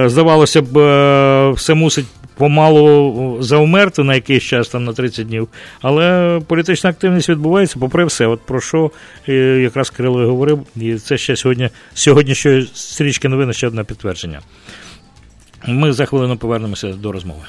здавалося 0.06 0.62
б, 0.62 1.52
все 1.52 1.74
мусить 1.74 2.06
помалу 2.36 3.36
завмерти 3.40 4.02
на 4.02 4.14
якийсь 4.14 4.42
час, 4.42 4.68
там 4.68 4.84
на 4.84 4.92
30 4.92 5.26
днів, 5.26 5.48
але 5.82 6.40
політична 6.46 6.90
активність 6.90 7.28
відбувається, 7.28 7.76
попри 7.80 8.04
все. 8.04 8.26
От 8.26 8.40
про 8.40 8.60
що 8.60 8.90
якраз 9.60 9.90
Кирило 9.90 10.26
говорив, 10.26 10.66
і 10.76 10.94
це 10.94 11.18
ще 11.18 11.36
сьогодні 11.36 11.68
сьогоднішньої 11.94 12.70
стрічки 12.74 13.28
новини 13.28 13.52
ще 13.52 13.66
одне 13.66 13.84
підтвердження. 13.84 14.40
Ми 15.66 15.92
за 15.92 16.06
хвилину 16.06 16.36
повернемося 16.36 16.88
до 16.88 17.12
розмови. 17.12 17.42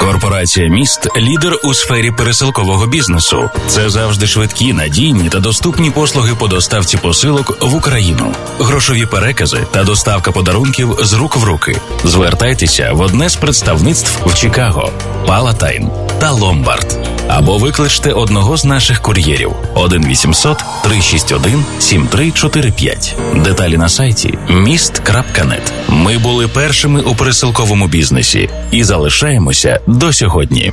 Корпорація 0.00 0.68
міст 0.68 1.08
лідер 1.16 1.58
у 1.64 1.74
сфері 1.74 2.10
пересилкового 2.10 2.86
бізнесу. 2.86 3.50
Це 3.66 3.90
завжди 3.90 4.26
швидкі, 4.26 4.72
надійні 4.72 5.28
та 5.28 5.40
доступні 5.40 5.90
послуги 5.90 6.34
по 6.34 6.48
доставці 6.48 6.96
посилок 6.96 7.58
в 7.60 7.74
Україну, 7.74 8.34
грошові 8.58 9.06
перекази 9.06 9.66
та 9.70 9.84
доставка 9.84 10.32
подарунків 10.32 10.96
з 10.98 11.12
рук 11.12 11.36
в 11.36 11.44
руки. 11.44 11.80
Звертайтеся 12.04 12.92
в 12.92 13.00
одне 13.00 13.28
з 13.28 13.36
представництв 13.36 14.28
в 14.28 14.34
Чикаго, 14.34 14.92
Палатайн 15.26 15.90
та 16.20 16.30
Ломбард. 16.30 17.17
Або 17.28 17.58
викличте 17.58 18.12
одного 18.12 18.56
з 18.56 18.64
наших 18.64 19.02
кур'єрів 19.02 19.52
1 19.74 20.06
800 20.06 20.64
361 20.82 21.64
7345. 21.78 23.16
Деталі 23.34 23.76
на 23.76 23.88
сайті 23.88 24.38
міст.нет. 24.48 25.72
Ми 25.88 26.18
були 26.18 26.48
першими 26.48 27.00
у 27.00 27.14
пересилковому 27.14 27.86
бізнесі 27.86 28.48
і 28.70 28.84
залишаємося 28.84 29.80
до 29.86 30.12
сьогодні. 30.12 30.72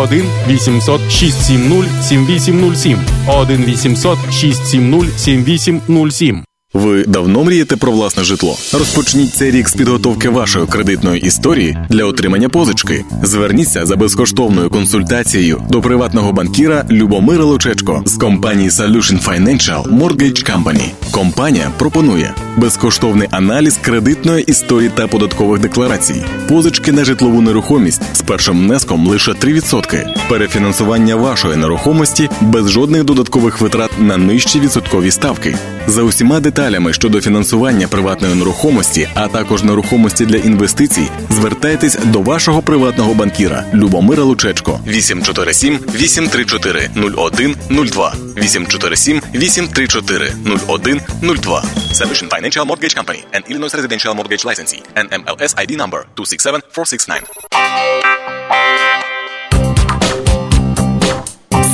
1 0.07 0.23
800 0.47 0.99
670 1.09 1.85
7807 2.01 2.97
1 3.27 3.65
800 3.65 4.17
670 4.31 5.11
7807 5.17 6.50
Ви 6.73 7.03
давно 7.03 7.43
мрієте 7.43 7.77
про 7.77 7.91
власне 7.91 8.23
житло? 8.23 8.57
Розпочніть 8.73 9.33
цей 9.33 9.51
рік 9.51 9.69
з 9.69 9.73
підготовки 9.73 10.29
вашої 10.29 10.67
кредитної 10.67 11.21
історії 11.21 11.77
для 11.89 12.05
отримання 12.05 12.49
позички. 12.49 13.05
Зверніться 13.23 13.85
за 13.85 13.95
безкоштовною 13.95 14.69
консультацією 14.69 15.61
до 15.69 15.81
приватного 15.81 16.33
банкіра 16.33 16.85
Любомира 16.91 17.43
Лучечко 17.43 18.03
з 18.05 18.17
компанії 18.17 18.69
Solution 18.69 19.23
Financial 19.23 19.99
Mortgage 19.99 20.51
Company. 20.51 20.83
Компанія 21.11 21.71
пропонує 21.77 22.33
безкоштовний 22.57 23.27
аналіз 23.31 23.77
кредитної 23.81 24.43
історії 24.43 24.91
та 24.95 25.07
податкових 25.07 25.61
декларацій, 25.61 26.23
позички 26.49 26.91
на 26.91 27.03
житлову 27.03 27.41
нерухомість 27.41 28.01
з 28.13 28.21
першим 28.21 28.59
внеском 28.59 29.07
лише 29.07 29.31
3%, 29.31 30.05
перефінансування 30.29 31.15
вашої 31.15 31.55
нерухомості 31.55 32.29
без 32.41 32.69
жодних 32.69 33.03
додаткових 33.03 33.61
витрат 33.61 33.91
на 33.99 34.17
нижчі 34.17 34.59
відсоткові 34.59 35.11
ставки. 35.11 35.57
За 35.87 36.03
усіма 36.03 36.39
деталями 36.39 36.93
щодо 36.93 37.21
фінансування 37.21 37.87
приватної 37.87 38.35
нерухомості, 38.35 39.09
а 39.13 39.27
також 39.27 39.63
нерухомості 39.63 40.25
для 40.25 40.37
інвестицій, 40.37 41.07
звертайтесь 41.29 41.97
до 42.05 42.21
вашого 42.21 42.61
приватного 42.61 43.13
банкіра 43.13 43.63
Любомира 43.73 44.23
Лучечко. 44.23 44.79
847 44.87 45.79
834 45.95 46.89
0102 46.95 48.13
847 48.37 49.21
834 49.35 50.31
0102 50.45 51.63
Solution 51.93 52.29
Financial 52.29 52.65
Mortgage 52.65 52.95
Company 52.95 53.23
and 53.33 53.43
Illinois 53.49 53.75
Residential 53.75 54.15
Mortgage 54.15 54.45
Licensee 54.45 54.81
NMLS 54.95 55.53
ID 55.63 55.71
number 55.77 56.05
267469 56.15 59.10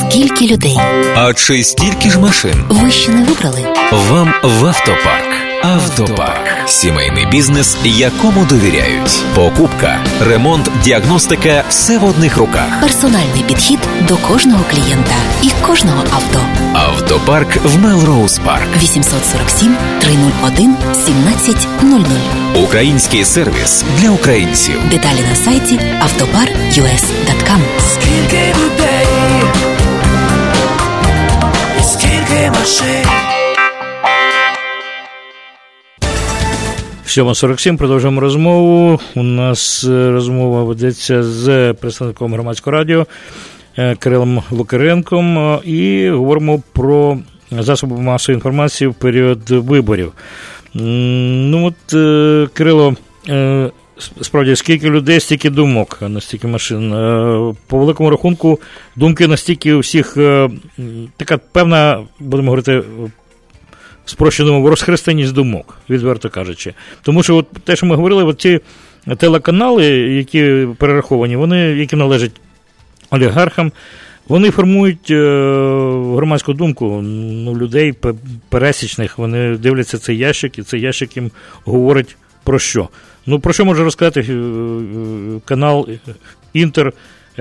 Скільки 0.09 0.45
людей? 0.47 0.77
А 1.15 1.33
чи 1.33 1.63
стільки 1.63 2.09
ж 2.09 2.19
машин? 2.19 2.63
Ви 2.69 2.91
ще 2.91 3.11
не 3.11 3.23
вибрали? 3.23 3.65
Вам 4.09 4.33
в 4.43 4.65
автопарк. 4.65 5.27
Автопарк 5.63 6.47
сімейний 6.69 7.25
бізнес, 7.25 7.77
якому 7.83 8.45
довіряють. 8.45 9.23
Покупка, 9.35 9.99
ремонт, 10.21 10.69
діагностика 10.83 11.63
все 11.69 11.97
в 11.97 12.05
одних 12.05 12.37
руках. 12.37 12.81
Персональний 12.81 13.43
підхід 13.47 13.79
до 14.07 14.17
кожного 14.17 14.63
клієнта 14.71 15.15
і 15.43 15.49
кожного 15.61 16.03
авто. 16.13 16.41
Автопарк 16.73 17.55
в 17.63 17.79
Мелроуз 17.79 18.39
Парк. 18.45 18.67
847 18.83 19.75
301 20.01 20.75
1700. 20.93 22.07
Український 22.63 23.25
сервіс 23.25 23.83
для 24.01 24.09
українців. 24.09 24.75
Деталі 24.91 25.19
на 25.29 25.35
сайті 25.35 25.79
автопар.us.com 25.99 27.61
Скільки 27.93 28.37
людей, 28.47 29.05
скільки 32.37 32.51
машин. 32.51 33.05
7.47, 37.05 37.77
продовжуємо 37.77 38.21
розмову. 38.21 38.99
У 39.15 39.23
нас 39.23 39.83
е, 39.83 40.11
розмова 40.11 40.63
ведеться 40.63 41.23
з 41.23 41.73
представником 41.73 42.33
громадського 42.33 42.77
радіо 42.77 43.07
е, 43.77 43.95
Кирилом 43.95 44.43
Лукаренком 44.51 45.37
е, 45.37 45.59
і 45.63 46.09
говоримо 46.09 46.61
про 46.73 47.17
засоби 47.51 47.97
масової 47.97 48.35
інформації 48.35 48.87
в 48.87 48.93
період 48.93 49.49
виборів. 49.49 50.13
Ну 50.73 51.65
от, 51.65 51.91
Кирило, 52.53 52.95
справді, 53.99 54.55
скільки 54.55 54.89
людей, 54.89 55.19
стільки 55.19 55.49
думок, 55.49 55.97
а 56.01 56.09
не 56.09 56.21
стільки 56.21 56.47
машин. 56.47 56.93
Е, 56.93 57.53
По 57.67 57.77
великому 57.77 58.09
рахунку, 58.09 58.59
думки 58.95 59.27
настільки 59.27 59.73
у 59.73 59.79
всіх 59.79 60.17
е, 60.17 60.49
така 61.17 61.37
певна, 61.37 62.03
будемо 62.19 62.49
говорити, 62.49 62.83
спрощеному 64.05 64.69
розхристаність 64.69 65.33
думок, 65.33 65.77
відверто 65.89 66.29
кажучи. 66.29 66.73
Тому 67.01 67.23
що 67.23 67.35
от 67.35 67.47
те, 67.63 67.75
що 67.75 67.85
ми 67.85 67.95
говорили, 67.95 68.23
от 68.23 68.41
ці 68.41 68.59
телеканали, 69.17 69.85
які 69.95 70.67
перераховані, 70.77 71.35
вони, 71.35 71.57
які 71.57 71.95
належать 71.95 72.31
олігархам, 73.09 73.71
вони 74.27 74.51
формують 74.51 75.11
е, 75.11 75.15
громадську 76.15 76.53
думку 76.53 77.01
ну, 77.01 77.55
людей 77.55 77.93
пересічних, 78.49 79.17
вони 79.17 79.57
дивляться 79.57 79.97
цей 79.97 80.17
ящик, 80.17 80.59
і 80.59 80.63
цей 80.63 80.81
ящик 80.81 81.17
їм 81.17 81.31
говорить 81.65 82.17
про 82.43 82.59
що. 82.59 82.89
Ну, 83.29 83.39
про 83.39 83.53
що 83.53 83.65
може 83.65 83.83
розказати 83.83 84.19
е, 84.19 84.33
е, 84.33 85.39
канал 85.45 85.87
Інтер 86.53 86.93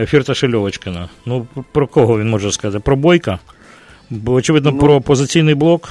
Фірташа 0.07 0.49
Льовочкина? 0.49 1.09
Ну, 1.27 1.46
про 1.72 1.87
кого 1.87 2.18
він 2.18 2.31
може 2.31 2.53
сказати? 2.53 2.83
Про 2.85 2.96
Бойка? 2.96 3.38
Бо, 4.11 4.33
очевидно, 4.33 4.70
Ну, 4.70 4.79
про 4.79 4.94
опозиційний 4.94 5.55
блок. 5.55 5.88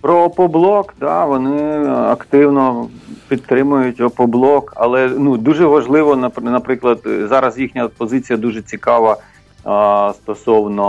Про 0.00 0.22
опоблок, 0.22 0.94
да, 1.00 1.24
вони 1.24 1.88
активно 1.88 2.88
підтримують 3.28 4.00
опоблок, 4.00 4.72
але 4.76 5.08
ну 5.18 5.36
дуже 5.36 5.66
важливо, 5.66 6.14
нап- 6.14 6.42
наприклад, 6.42 6.98
зараз 7.28 7.58
їхня 7.58 7.88
позиція 7.88 8.36
дуже 8.36 8.62
цікава 8.62 9.16
а, 9.64 10.12
стосовно 10.16 10.84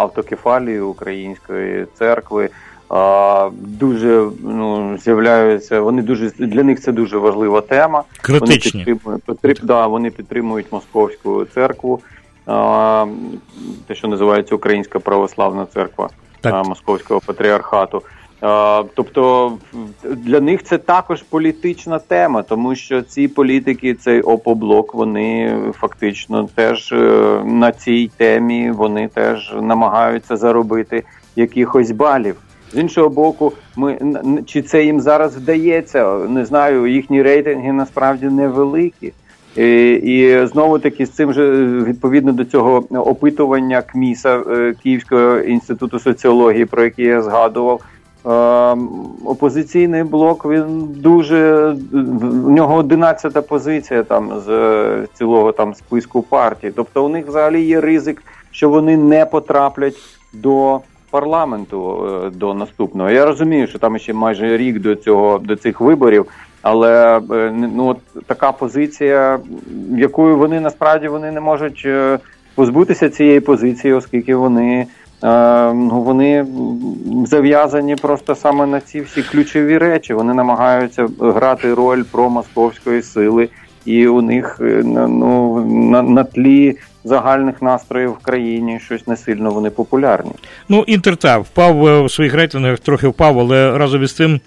автокефалії 0.00 0.80
Української 0.80 1.86
церкви. 1.98 2.48
Дуже 3.60 4.28
ну 4.42 4.98
з'являються. 4.98 5.80
Вони 5.80 6.02
дуже 6.02 6.30
для 6.38 6.62
них 6.62 6.80
це 6.80 6.92
дуже 6.92 7.18
важлива 7.18 7.60
тема. 7.60 8.02
Критичні. 8.20 8.84
Вони 8.84 8.94
підтримують, 8.94 9.24
підтрим- 9.24 9.66
да, 9.66 9.86
вони 9.86 10.10
підтримують 10.10 10.66
московську 10.72 11.44
церкву, 11.44 12.00
а, 12.46 13.06
те, 13.86 13.94
що 13.94 14.08
називається 14.08 14.54
Українська 14.54 14.98
православна 14.98 15.66
церква 15.74 16.08
Так. 16.40 16.66
Московського 16.66 17.20
патріархату. 17.20 18.02
А, 18.40 18.82
Тобто 18.94 19.52
для 20.04 20.40
них 20.40 20.62
це 20.62 20.78
також 20.78 21.22
політична 21.22 21.98
тема, 21.98 22.42
тому 22.42 22.74
що 22.74 23.02
ці 23.02 23.28
політики, 23.28 23.94
цей 23.94 24.20
опоблок, 24.20 24.94
вони 24.94 25.58
фактично 25.80 26.48
теж 26.54 26.92
е, 26.92 26.96
на 27.44 27.72
цій 27.72 28.10
темі 28.16 28.70
вони 28.70 29.08
теж 29.08 29.54
намагаються 29.60 30.36
заробити 30.36 31.02
якихось 31.36 31.90
балів. 31.90 32.36
З 32.74 32.78
іншого 32.78 33.08
боку, 33.08 33.52
ми 33.76 33.98
чи 34.46 34.62
це 34.62 34.84
їм 34.84 35.00
зараз 35.00 35.36
вдається? 35.36 36.18
Не 36.18 36.44
знаю, 36.44 36.86
їхні 36.86 37.22
рейтинги 37.22 37.72
насправді 37.72 38.26
невеликі. 38.26 39.12
І, 39.56 39.92
і 39.92 40.46
знову 40.46 40.78
таки 40.78 41.06
з 41.06 41.10
цим 41.10 41.32
же 41.32 41.66
відповідно 41.66 42.32
до 42.32 42.44
цього 42.44 42.84
опитування 42.90 43.82
КМІСа 43.82 44.42
е, 44.50 44.74
Київського 44.82 45.38
інституту 45.38 45.98
соціології, 45.98 46.64
про 46.64 46.84
який 46.84 47.04
я 47.04 47.22
згадував. 47.22 47.80
е, 48.26 48.30
Опозиційний 49.24 50.02
блок 50.02 50.46
він 50.46 50.88
дуже 50.96 51.68
в 51.92 52.50
нього 52.50 52.82
11-та 52.82 53.42
позиція 53.42 54.02
там 54.02 54.40
з 54.46 54.48
е, 54.48 55.06
цілого 55.14 55.52
там 55.52 55.74
списку 55.74 56.22
партій. 56.22 56.72
Тобто 56.76 57.04
у 57.04 57.08
них 57.08 57.26
взагалі 57.26 57.62
є 57.62 57.80
ризик, 57.80 58.22
що 58.50 58.68
вони 58.68 58.96
не 58.96 59.26
потраплять 59.26 59.96
до 60.32 60.80
парламенту 61.14 62.06
е, 62.06 62.30
до 62.30 62.54
наступного. 62.54 63.10
Я 63.10 63.24
розумію, 63.24 63.66
що 63.66 63.78
там 63.78 63.98
ще 63.98 64.12
майже 64.12 64.56
рік 64.56 64.80
до 64.80 64.94
цього 64.94 65.38
до 65.38 65.56
цих 65.56 65.80
виборів, 65.80 66.26
але 66.62 67.18
е, 67.18 67.52
ну 67.76 67.86
от 67.86 67.98
така 68.26 68.52
позиція, 68.52 69.38
якою 69.96 70.36
вони 70.36 70.60
насправді 70.60 71.08
вони 71.08 71.30
не 71.30 71.40
можуть 71.40 71.82
е, 71.86 72.18
позбутися 72.54 73.10
цієї 73.10 73.40
позиції, 73.40 73.94
оскільки 73.94 74.34
вони. 74.34 74.86
Ну, 75.74 76.02
вони 76.02 76.46
зав'язані 77.26 77.96
просто 77.96 78.34
саме 78.34 78.66
на 78.66 78.80
ці 78.80 79.00
всі 79.00 79.22
ключові 79.22 79.78
речі. 79.78 80.14
Вони 80.14 80.34
намагаються 80.34 81.08
грати 81.20 81.74
роль 81.74 82.02
промосковської 82.12 83.02
сили, 83.02 83.48
і 83.84 84.08
у 84.08 84.22
них 84.22 84.56
ну, 84.94 85.64
на, 85.66 86.02
на 86.02 86.24
тлі 86.24 86.76
загальних 87.04 87.62
настроїв 87.62 88.10
в 88.10 88.18
країні 88.18 88.80
щось 88.84 89.06
не 89.06 89.16
сильно 89.16 89.50
вони 89.50 89.70
популярні. 89.70 90.32
Ну, 90.68 90.84
інтер 90.86 91.16
так, 91.16 91.42
впав 91.42 91.86
е, 91.86 92.02
в 92.02 92.10
своїх 92.10 92.34
рейтингах, 92.34 92.78
трохи 92.78 93.08
впав, 93.08 93.40
але 93.40 93.78
разом 93.78 94.02
із 94.02 94.12
тим. 94.12 94.40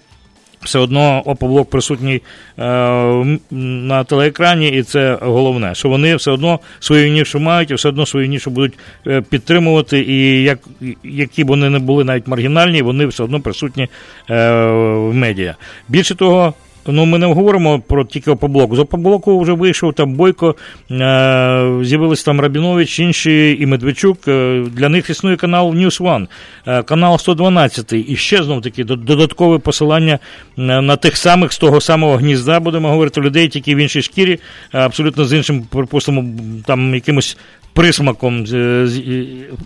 Все 0.62 0.78
одно 0.78 1.22
опоблок 1.24 1.70
присутній 1.70 2.22
е, 2.58 3.38
на 3.50 4.04
телеекрані, 4.04 4.68
і 4.68 4.82
це 4.82 5.18
головне, 5.22 5.74
що 5.74 5.88
вони 5.88 6.16
все 6.16 6.30
одно 6.30 6.60
свою 6.80 7.12
нішу 7.12 7.40
мають, 7.40 7.70
і 7.70 7.74
все 7.74 7.88
одно 7.88 8.06
свою 8.06 8.28
нішу 8.28 8.50
будуть 8.50 8.78
е, 9.06 9.20
підтримувати, 9.20 10.00
і 10.00 10.42
як, 10.42 10.58
які 11.04 11.44
б 11.44 11.46
вони 11.46 11.70
не 11.70 11.78
були 11.78 12.04
навіть 12.04 12.26
маргінальні, 12.26 12.82
вони 12.82 13.06
все 13.06 13.22
одно 13.22 13.40
присутні 13.40 13.82
е, 13.82 13.88
в 14.92 15.14
медіа. 15.14 15.56
Більше 15.88 16.14
того, 16.14 16.54
Ну, 16.86 17.04
ми 17.04 17.18
не 17.18 17.26
говоримо 17.26 17.80
про 17.80 18.04
тільки 18.04 18.30
Опоблоку. 18.30 18.76
З 18.76 18.78
Опоблоку 18.78 19.40
вже 19.40 19.52
вийшов 19.52 19.94
там 19.94 20.14
Бойко, 20.14 20.54
е, 20.90 20.94
з'явилися 21.82 22.24
там 22.24 22.40
Рабінович, 22.40 22.98
інші 22.98 23.56
і 23.60 23.66
Медведчук. 23.66 24.28
Е, 24.28 24.64
для 24.72 24.88
них 24.88 25.10
існує 25.10 25.36
канал 25.36 25.70
News 25.70 26.02
One, 26.02 26.26
е, 26.66 26.82
канал 26.82 27.18
112. 27.18 27.92
І 27.92 28.16
ще 28.16 28.42
знов 28.42 28.62
таки 28.62 28.84
додаткове 28.84 29.58
посилання 29.58 30.18
на 30.56 30.96
тих 30.96 31.16
самих 31.16 31.52
з 31.52 31.58
того 31.58 31.80
самого 31.80 32.16
гнізда, 32.16 32.60
будемо 32.60 32.88
говорити, 32.88 33.20
людей, 33.20 33.48
тільки 33.48 33.74
в 33.74 33.78
іншій 33.78 34.02
шкірі, 34.02 34.38
абсолютно 34.72 35.24
з 35.24 35.32
іншим, 35.32 35.62
припустимо, 35.70 36.24
там 36.66 36.94
якимось 36.94 37.36
присмаком, 37.72 38.46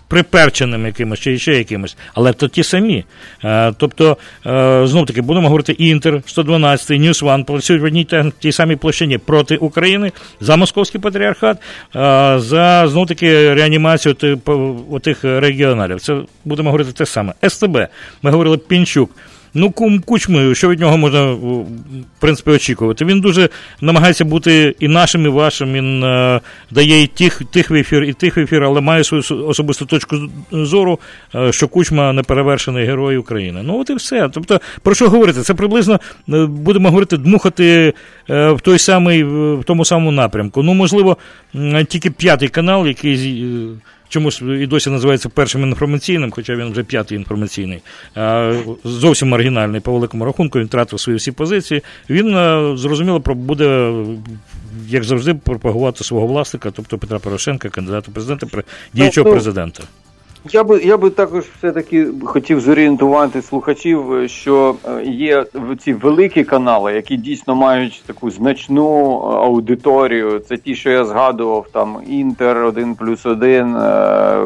приперченим 0.07 0.85
якимось 0.85 1.19
чи 1.19 1.39
ще 1.39 1.53
якимось, 1.53 1.97
але 2.13 2.33
то 2.33 2.47
ті 2.47 2.63
самі. 2.63 3.05
Е, 3.43 3.73
тобто, 3.77 4.17
е, 4.45 4.87
знов 4.87 5.05
таки, 5.05 5.21
будемо 5.21 5.47
говорити, 5.47 5.71
Інтер, 5.71 6.21
112, 6.25 6.99
News 6.99 7.23
One 7.23 7.43
працюють 7.43 7.81
в 7.81 7.85
одній 7.85 8.07
тій 8.39 8.51
самій 8.51 8.75
площині 8.75 9.17
проти 9.17 9.57
України 9.57 10.11
за 10.41 10.55
московський 10.55 11.01
патріархат, 11.01 11.57
е, 11.57 11.59
за 12.39 12.87
знов 12.87 13.07
таки 13.07 13.53
реанімацію 13.53 14.13
тих 15.01 15.23
регіоналів. 15.23 16.01
Це 16.01 16.17
будемо 16.45 16.69
говорити 16.69 16.91
те 16.91 17.05
саме. 17.05 17.33
СТБ. 17.47 17.87
Ми 18.21 18.31
говорили 18.31 18.57
Пінчук. 18.57 19.11
Ну, 19.53 19.71
кум 19.71 19.99
кучми, 19.99 20.55
що 20.55 20.69
від 20.69 20.79
нього 20.79 20.97
можна 20.97 21.31
в 21.31 21.65
принципі 22.19 22.51
очікувати? 22.51 23.05
Він 23.05 23.21
дуже 23.21 23.49
намагається 23.81 24.25
бути 24.25 24.75
і 24.79 24.87
нашим, 24.87 25.25
і 25.25 25.27
вашим. 25.27 25.73
Він 25.73 26.03
е, 26.03 26.41
дає 26.71 27.03
і 27.03 27.07
тих, 27.07 27.41
тих 27.51 27.69
в 27.69 27.73
ефір, 27.73 28.03
і 28.03 28.13
тих 28.13 28.37
в 28.37 28.39
ефір, 28.39 28.63
але 28.63 28.81
має 28.81 29.03
свою 29.03 29.47
особисту 29.47 29.85
точку 29.85 30.17
зору, 30.51 30.99
е, 31.35 31.51
що 31.51 31.67
кучма 31.67 32.13
неперевершений 32.13 32.85
герой 32.85 33.17
України. 33.17 33.61
Ну, 33.63 33.79
от 33.79 33.89
і 33.89 33.93
все. 33.93 34.29
Тобто, 34.33 34.61
про 34.81 34.95
що 34.95 35.09
говорити? 35.09 35.41
Це 35.41 35.53
приблизно 35.53 35.99
е, 36.29 36.45
будемо 36.45 36.89
говорити, 36.89 37.17
дмухати 37.17 37.93
е, 38.29 38.49
в 38.51 38.61
той 38.61 38.79
самий, 38.79 39.23
в 39.23 39.63
тому 39.65 39.85
самому 39.85 40.11
напрямку. 40.11 40.63
Ну, 40.63 40.73
можливо, 40.73 41.17
тільки 41.87 42.11
п'ятий 42.11 42.49
канал, 42.49 42.87
який 42.87 43.15
чомусь 44.13 44.41
і 44.41 44.67
досі 44.67 44.89
називається 44.89 45.29
першим 45.29 45.63
інформаційним, 45.63 46.31
хоча 46.31 46.55
він 46.55 46.71
вже 46.71 46.83
п'ятий 46.83 47.17
інформаційний, 47.17 47.81
зовсім 48.83 49.29
маргінальний 49.29 49.81
по 49.81 49.93
великому 49.93 50.25
рахунку, 50.25 50.59
він 50.59 50.65
втратив 50.65 50.99
свої 50.99 51.17
всі 51.17 51.31
позиції. 51.31 51.81
Він 52.09 52.27
зрозуміло 52.77 53.19
буде, 53.19 53.93
як 54.87 55.03
завжди, 55.03 55.33
пропагувати 55.33 56.03
свого 56.03 56.27
власника, 56.27 56.71
тобто 56.71 56.97
Петра 56.97 57.19
Порошенка, 57.19 57.69
кандидата 57.69 58.11
президента, 58.11 58.47
діючого 58.93 59.29
ну, 59.29 59.33
президента. 59.35 59.83
Я 60.51 60.63
би 60.63 60.81
я 60.83 60.97
би 60.97 61.09
також 61.09 61.43
все-таки 61.57 62.07
хотів 62.23 62.59
зорієнтувати 62.59 63.41
слухачів, 63.41 64.13
е, 64.13 64.27
що 64.27 64.75
е, 64.85 65.03
є 65.03 65.45
ці 65.79 65.93
великі 65.93 66.43
канали, 66.43 66.93
які 66.93 67.17
дійсно 67.17 67.55
мають 67.55 68.03
таку 68.05 68.31
значну 68.31 69.15
е, 69.15 69.35
аудиторію. 69.35 70.39
Це 70.39 70.57
ті, 70.57 70.75
що 70.75 70.89
я 70.89 71.05
згадував, 71.05 71.67
там 71.71 71.97
Інтер, 72.07 72.57
1 72.57 72.95
плюс 72.95 73.25
1, 73.25 73.73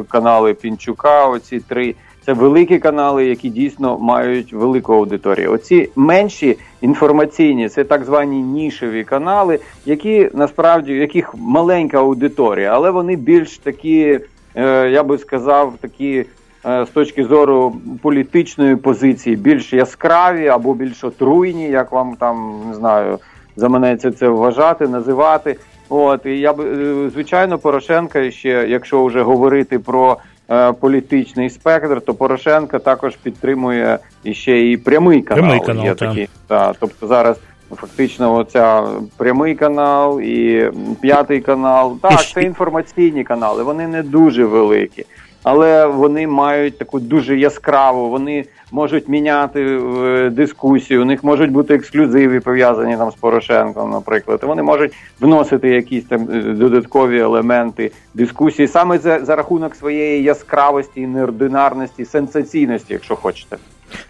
канали 0.07 0.53
Пінчука. 0.53 1.27
Оці 1.27 1.59
три. 1.59 1.95
Це 2.25 2.33
великі 2.33 2.77
канали, 2.79 3.25
які 3.25 3.49
дійсно 3.49 3.97
мають 3.97 4.53
велику 4.53 4.93
аудиторію. 4.93 5.51
Оці 5.51 5.89
менші 5.95 6.57
інформаційні, 6.81 7.69
це 7.69 7.83
так 7.83 8.05
звані 8.05 8.41
нішеві 8.41 9.03
канали, 9.03 9.59
які 9.85 10.29
насправді 10.33 10.93
яких 10.93 11.35
маленька 11.37 11.97
аудиторія, 11.97 12.71
але 12.73 12.91
вони 12.91 13.15
більш 13.15 13.57
такі. 13.57 14.19
Е, 14.57 14.89
я 14.89 15.03
би 15.03 15.17
сказав, 15.17 15.73
такі 15.81 16.25
е, 16.65 16.85
з 16.85 16.89
точки 16.89 17.23
зору 17.23 17.75
політичної 18.01 18.75
позиції 18.75 19.35
більш 19.35 19.73
яскраві 19.73 20.47
або 20.47 20.73
більш 20.73 21.03
отруйні, 21.03 21.69
як 21.69 21.91
вам 21.91 22.15
там 22.15 22.61
не 22.67 22.73
знаю, 22.73 23.19
заманеться 23.55 24.11
це 24.11 24.27
вважати, 24.27 24.87
називати. 24.87 25.55
От 25.89 26.25
і 26.25 26.39
я 26.39 26.53
би 26.53 26.65
е, 26.65 27.09
звичайно, 27.09 27.57
Порошенка 27.57 28.31
ще, 28.31 28.49
якщо 28.49 29.05
вже 29.05 29.21
говорити 29.21 29.79
про 29.79 30.17
е, 30.49 30.71
політичний 30.73 31.49
спектр, 31.49 32.01
то 32.01 32.13
Порошенка 32.13 32.79
також 32.79 33.15
підтримує 33.15 33.99
іще 34.23 34.61
і 34.71 34.77
прямий 34.77 35.21
канал. 35.21 35.43
Прямий 35.43 35.65
канал, 35.65 35.85
є 35.85 35.95
так. 35.95 36.09
такі. 36.09 36.29
Та, 36.47 36.73
тобто 36.79 37.07
зараз 37.07 37.37
Фактично, 37.75 38.35
оця 38.35 38.87
прямий 39.17 39.55
канал 39.55 40.21
і 40.21 40.69
п'ятий 41.01 41.41
канал. 41.41 41.97
Так, 42.01 42.23
це 42.33 42.41
інформаційні 42.41 43.23
канали. 43.23 43.63
Вони 43.63 43.87
не 43.87 44.03
дуже 44.03 44.45
великі, 44.45 45.05
але 45.43 45.85
вони 45.85 46.27
мають 46.27 46.77
таку 46.77 46.99
дуже 46.99 47.37
яскраву. 47.37 48.09
Вони 48.09 48.45
можуть 48.71 49.07
міняти 49.07 49.61
е, 49.61 50.29
дискусію. 50.29 51.01
У 51.01 51.05
них 51.05 51.23
можуть 51.23 51.51
бути 51.51 51.75
ексклюзиви 51.75 52.39
пов'язані 52.39 52.97
там 52.97 53.11
з 53.11 53.15
Порошенком, 53.15 53.91
наприклад. 53.91 54.39
Вони 54.43 54.63
можуть 54.63 54.93
вносити 55.21 55.69
якісь 55.69 56.05
там 56.05 56.27
е, 56.33 56.41
додаткові 56.41 57.19
елементи 57.19 57.91
дискусії 58.13 58.67
саме 58.67 58.97
за, 58.97 59.25
за 59.25 59.35
рахунок 59.35 59.75
своєї 59.75 60.23
яскравості, 60.23 61.07
неординарності, 61.07 62.05
сенсаційності, 62.05 62.93
якщо 62.93 63.15
хочете. 63.15 63.57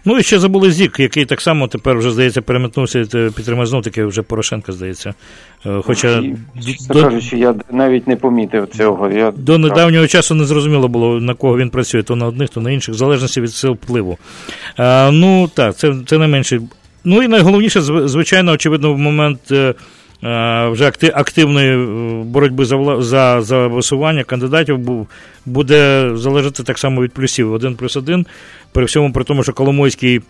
Ну 0.04 0.18
і 0.18 0.22
ще 0.22 0.38
забули 0.38 0.70
Зік, 0.70 1.00
який 1.00 1.24
так 1.24 1.40
само 1.40 1.68
тепер 1.68 1.98
вже, 1.98 2.10
здається, 2.10 2.42
переметнувся, 2.42 3.04
підтримав 3.36 3.66
знов 3.66 3.82
таки 3.82 4.04
вже 4.04 4.22
Порошенка, 4.22 4.72
здається. 4.72 5.14
Е, 5.66 5.80
хоча 5.84 6.22
до... 6.90 7.02
кажучи, 7.02 7.38
я 7.38 7.54
навіть 7.70 8.08
не 8.08 8.16
помітив 8.16 8.66
цього. 8.66 9.10
Я... 9.10 9.30
До 9.30 9.58
недавнього 9.58 10.06
часу 10.06 10.34
не 10.34 10.44
зрозуміло 10.44 10.88
було, 10.88 11.20
на 11.20 11.34
кого 11.34 11.58
він 11.58 11.70
працює, 11.70 12.02
то 12.02 12.16
на 12.16 12.26
одних, 12.26 12.48
то 12.50 12.60
на 12.60 12.70
інших, 12.70 12.94
в 12.94 12.98
залежності 12.98 13.40
від 13.40 13.50
сил 13.50 13.72
впливу. 13.72 14.18
А, 14.76 15.10
Ну 15.12 15.48
так, 15.54 15.76
це 15.76 15.94
це 16.06 16.18
не 16.18 16.26
менше. 16.26 16.60
Ну 17.04 17.22
і 17.22 17.28
найголовніше, 17.28 17.80
звичайно, 18.08 18.52
очевидно, 18.52 18.94
в 18.94 18.98
момент. 18.98 19.40
Е, 19.50 19.74
е, 20.24 20.68
вже 20.68 20.92
активної 21.14 21.86
боротьби 22.24 22.64
за 22.64 23.02
за, 23.02 23.40
за 23.40 23.66
висування 23.66 24.24
кандидатів 24.24 25.06
буде 25.46 26.10
залежати 26.14 26.62
так 26.62 26.78
само 26.78 27.02
від 27.02 27.12
плюсів. 27.12 27.52
Один 27.52 27.74
плюс 27.74 27.96
один 27.96 28.26
при 28.72 28.84
всьому 28.84 29.12
при 29.12 29.24
тому, 29.24 29.42
що 29.42 29.52
Коломойський 29.52 30.20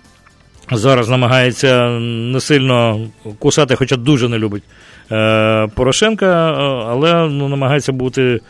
зараз 0.72 1.08
намагається 1.08 1.88
не 2.00 2.40
сильно 2.40 3.08
кусати, 3.38 3.76
хоча 3.76 3.96
дуже 3.96 4.28
не 4.28 4.38
любить 4.38 4.62
е, 5.12 5.68
Порошенка, 5.74 6.54
але 6.88 7.28
ну, 7.28 7.48
намагається 7.48 7.92
бути. 7.92 8.40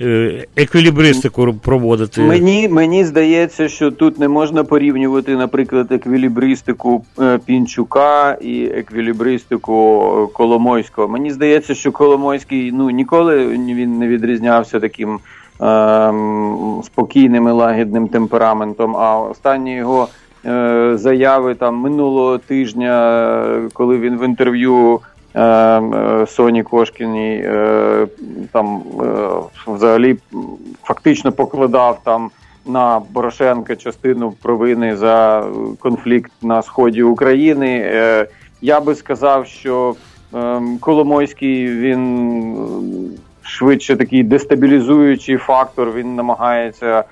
Е, 0.00 0.46
еквілібристику 0.56 1.54
проводити 1.54 2.20
мені 2.20 2.68
мені 2.68 3.04
здається, 3.04 3.68
що 3.68 3.90
тут 3.90 4.18
не 4.18 4.28
можна 4.28 4.64
порівнювати, 4.64 5.36
наприклад, 5.36 5.92
еквілібристику 5.92 7.04
е, 7.20 7.38
Пінчука 7.46 8.38
і 8.40 8.64
еквілібристику 8.64 10.30
Коломойського. 10.34 11.08
Мені 11.08 11.30
здається, 11.30 11.74
що 11.74 11.92
Коломойський 11.92 12.72
ну 12.72 12.90
ніколи 12.90 13.46
він 13.46 13.98
не 13.98 14.08
відрізнявся 14.08 14.80
таким 14.80 15.18
спокійним 16.84 17.48
і 17.48 17.50
лагідним 17.50 18.08
темпераментом. 18.08 18.96
А 18.96 19.20
останні 19.20 19.74
його 19.74 20.08
е, 20.46 20.92
заяви 20.94 21.54
там 21.54 21.76
минулого 21.76 22.38
тижня, 22.38 23.68
коли 23.72 23.98
він 23.98 24.18
в 24.18 24.24
інтерв'ю 24.24 25.00
ем, 25.34 25.94
е, 25.94 26.26
Соні 26.26 26.62
Кошкіній 26.62 27.42
е, 27.44 28.06
там 28.52 28.82
взагалі 29.66 30.16
фактично 30.82 31.32
покладав 31.32 32.00
там. 32.04 32.30
На 32.66 33.00
Порошенка 33.12 33.76
частину 33.76 34.34
провини 34.42 34.96
за 34.96 35.44
конфлікт 35.78 36.32
на 36.42 36.62
сході 36.62 37.02
України. 37.02 37.92
Я 38.60 38.80
би 38.80 38.94
сказав, 38.94 39.46
що 39.46 39.94
ем, 40.34 40.78
Коломойський 40.78 41.68
він 41.68 43.18
швидше 43.48 43.96
такий 43.96 44.22
дестабілізуючий 44.22 45.36
фактор. 45.36 45.92
Він 45.92 46.14
намагається 46.16 46.98
е, 46.98 47.04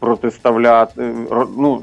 протиставляти, 0.00 1.12
ну 1.58 1.82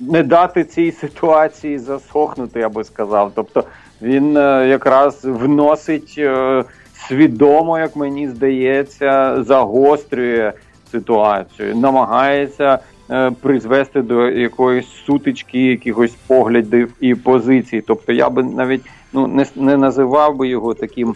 не 0.00 0.22
дати 0.22 0.64
цій 0.64 0.92
ситуації 0.92 1.78
засохнути, 1.78 2.60
я 2.60 2.68
би 2.68 2.84
сказав. 2.84 3.32
Тобто 3.34 3.64
він 4.02 4.36
е, 4.36 4.68
якраз 4.68 5.24
вносить 5.24 6.14
е, 6.18 6.64
свідомо, 7.08 7.78
як 7.78 7.96
мені 7.96 8.28
здається, 8.28 9.42
загострює 9.42 10.52
ситуацію, 10.90 11.76
намагається. 11.76 12.78
Е, 13.10 13.30
призвести 13.30 14.02
до 14.02 14.28
якоїсь 14.30 14.86
сутички, 15.06 15.66
якихось 15.66 16.14
поглядів 16.26 16.92
і 17.00 17.14
позицій. 17.14 17.84
Тобто 17.86 18.12
я 18.12 18.30
би 18.30 18.42
навіть 18.42 18.82
ну 19.12 19.26
не 19.26 19.46
не 19.56 19.76
називав 19.76 20.36
би 20.36 20.48
його 20.48 20.74
таким 20.74 21.14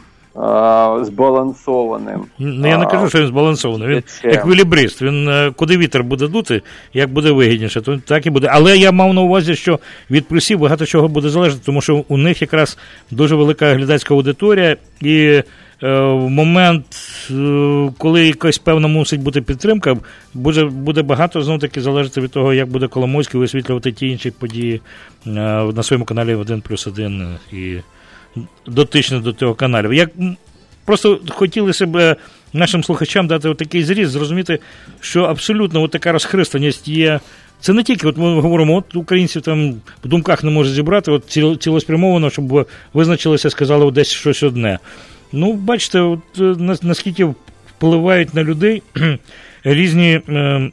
збалансованим. 1.03 2.27
Ну, 2.39 2.69
я 2.69 2.79
не 2.79 2.87
кажу, 2.87 3.09
що 3.09 3.21
він 3.21 3.27
збалансований. 3.27 3.89
Він 3.89 4.03
еквілібрист. 4.25 5.03
Він 5.03 5.29
е, 5.29 5.53
куди 5.57 5.79
вітер 5.79 6.05
буде 6.05 6.29
дути, 6.29 6.63
як 6.95 7.13
буде 7.13 7.31
вигідніше, 7.31 7.81
то 7.81 7.97
так 7.97 8.27
і 8.27 8.31
буде. 8.31 8.49
Але 8.53 8.79
я 8.79 8.93
мав 8.93 9.15
на 9.15 9.21
увазі, 9.21 9.55
що 9.55 9.79
від 10.11 10.29
плюсів 10.29 10.59
багато 10.59 10.87
чого 10.87 11.09
буде 11.09 11.29
залежати, 11.29 11.63
тому 11.67 11.81
що 11.81 12.05
у 12.09 12.17
них 12.17 12.43
якраз 12.43 12.79
дуже 13.11 13.35
велика 13.35 13.75
глядацька 13.75 14.15
аудиторія, 14.15 14.77
і 15.01 15.25
е, 15.25 15.45
в 16.01 16.31
момент, 16.31 16.87
е, 17.31 17.93
коли 17.99 18.27
якась 18.27 18.59
певна 18.59 18.89
мусить 18.89 19.21
бути 19.21 19.43
підтримка, 19.43 19.97
буде 20.35 20.65
буде 20.65 21.03
багато 21.03 21.43
знову 21.43 21.59
таки 21.59 21.81
залежати 21.81 22.21
від 22.21 22.31
того, 22.31 22.55
як 22.55 22.69
буде 22.69 22.89
Коломойський 22.89 23.41
висвітлювати 23.41 23.93
ті 23.93 24.09
інші 24.09 24.31
події 24.31 24.81
е, 25.27 25.31
на 25.75 25.83
своєму 25.83 26.05
каналі 26.05 26.35
1 26.35 26.61
плюс 26.61 26.87
1 26.87 27.27
і 27.53 27.77
дотично 28.67 29.21
до 29.21 29.33
цього 29.33 29.55
каналів. 29.55 29.95
Як 29.95 30.11
просто 30.85 31.21
хотіли 31.29 31.73
себе 31.73 32.17
нашим 32.53 32.85
слухачам 32.85 33.27
дати 33.27 33.55
такий 33.55 33.85
зріз, 33.85 34.11
зрозуміти, 34.11 34.59
що 35.01 35.23
абсолютно 35.23 35.89
така 35.89 36.13
розхристаність 36.13 36.89
є. 36.89 37.21
Це 37.61 37.73
не 37.73 37.83
тільки, 37.83 38.07
от 38.07 38.17
ми 38.17 38.41
говоримо, 38.41 38.77
от 38.77 38.97
українців 38.97 39.43
там 39.43 39.75
в 40.05 40.09
думках 40.09 40.45
не 40.45 40.51
може 40.51 40.71
зібрати, 40.71 41.11
от 41.11 41.25
цілеспрямовано, 41.61 42.31
щоб 42.31 42.69
визначилися, 42.95 43.51
сказали 43.51 43.91
десь 43.91 44.13
щось 44.13 44.43
одне. 44.43 44.79
Ну, 45.33 45.53
бачите, 45.53 46.01
от 46.01 46.21
е, 46.41 46.57
наскільки 46.83 47.35
впливають 47.77 48.35
на 48.35 48.45
людей 48.45 48.83
різні 49.65 50.21
е, 50.29 50.71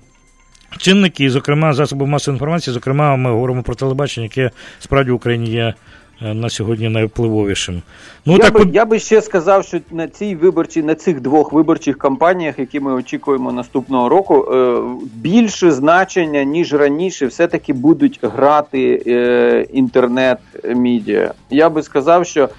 чинники, 0.78 1.30
зокрема, 1.30 1.74
засоби 1.74 2.08
масової 2.08 2.36
інформації, 2.36 2.74
зокрема, 2.74 3.16
ми 3.16 3.32
говоримо 3.32 3.64
про 3.64 3.76
телебачення, 3.76 4.24
яке 4.24 4.52
справді 4.80 5.12
в 5.12 5.16
Україні 5.16 5.52
є 5.52 5.62
Е, 5.64 5.74
на 6.24 6.50
сьогодні 6.50 6.90
найвпливовішим. 6.90 7.82
Ну, 8.26 8.34
я, 8.34 8.40
так... 8.40 8.54
би, 8.54 8.72
я 8.74 8.86
би 8.86 9.00
ще 9.00 9.22
сказав, 9.22 9.66
що 9.66 9.80
на 9.92 10.08
цій 10.08 10.36
виборчій, 10.36 10.84
на 10.84 10.96
цих 10.96 11.22
двох 11.22 11.54
виборчих 11.54 11.98
кампаніях, 11.98 12.60
які 12.60 12.80
ми 12.80 12.94
очікуємо 12.94 13.52
наступного 13.52 14.10
року, 14.10 14.52
е, 14.54 14.82
більше 15.16 15.72
значення, 15.72 16.44
ніж 16.44 16.74
раніше, 16.74 17.26
все-таки 17.26 17.74
будуть 17.74 18.20
грати 18.22 19.04
е, 19.08 19.66
інтернет-мідіа. 19.74 21.34
Я 21.50 21.70
би 21.70 21.84
сказав, 21.84 22.26
що 22.26 22.50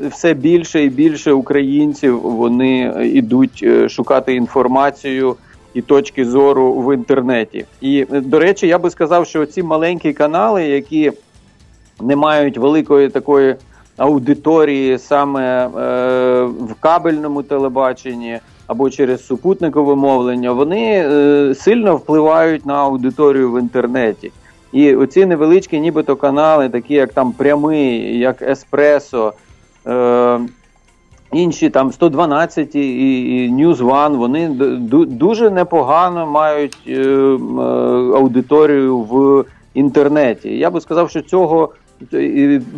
все 0.00 0.34
більше 0.34 0.84
і 0.84 0.88
більше 0.88 1.32
українців 1.32 2.20
вони 2.20 2.92
йдуть 3.14 3.64
шукати 3.88 4.34
інформацію. 4.34 5.36
І 5.74 5.82
точки 5.82 6.24
зору 6.24 6.72
в 6.72 6.94
інтернеті, 6.94 7.64
і 7.80 8.04
до 8.10 8.38
речі, 8.38 8.66
я 8.66 8.78
би 8.78 8.90
сказав, 8.90 9.26
що 9.26 9.46
ці 9.46 9.62
маленькі 9.62 10.12
канали, 10.12 10.64
які 10.64 11.12
не 12.00 12.16
мають 12.16 12.58
великої 12.58 13.08
такої 13.08 13.56
аудиторії 13.96 14.98
саме 14.98 15.66
е, 15.66 15.68
в 16.44 16.74
кабельному 16.80 17.42
телебаченні 17.42 18.38
або 18.66 18.90
через 18.90 19.26
супутникове 19.26 19.94
мовлення, 19.94 20.52
вони 20.52 21.06
е, 21.06 21.54
сильно 21.54 21.96
впливають 21.96 22.66
на 22.66 22.74
аудиторію 22.74 23.52
в 23.52 23.60
інтернеті. 23.60 24.32
І 24.72 24.94
оці 24.94 25.26
невеличкі, 25.26 25.80
нібито 25.80 26.16
канали, 26.16 26.68
такі 26.68 26.94
як 26.94 27.12
там 27.12 27.32
прямий, 27.32 28.18
як 28.18 28.42
Еспресо, 28.42 29.32
е, 29.86 30.40
інші 31.32 31.70
там 31.70 31.92
112 31.92 32.74
і, 32.74 33.44
і 33.44 33.52
News 33.52 33.76
One, 33.76 34.16
вони 34.16 34.48
дуже 35.06 35.50
непогано 35.50 36.26
мають 36.26 36.78
е, 36.88 36.92
е, 36.92 37.36
аудиторію 38.16 38.98
в 38.98 39.44
інтернеті. 39.74 40.58
Я 40.58 40.70
би 40.70 40.80
сказав, 40.80 41.10
що 41.10 41.22
цього 41.22 41.68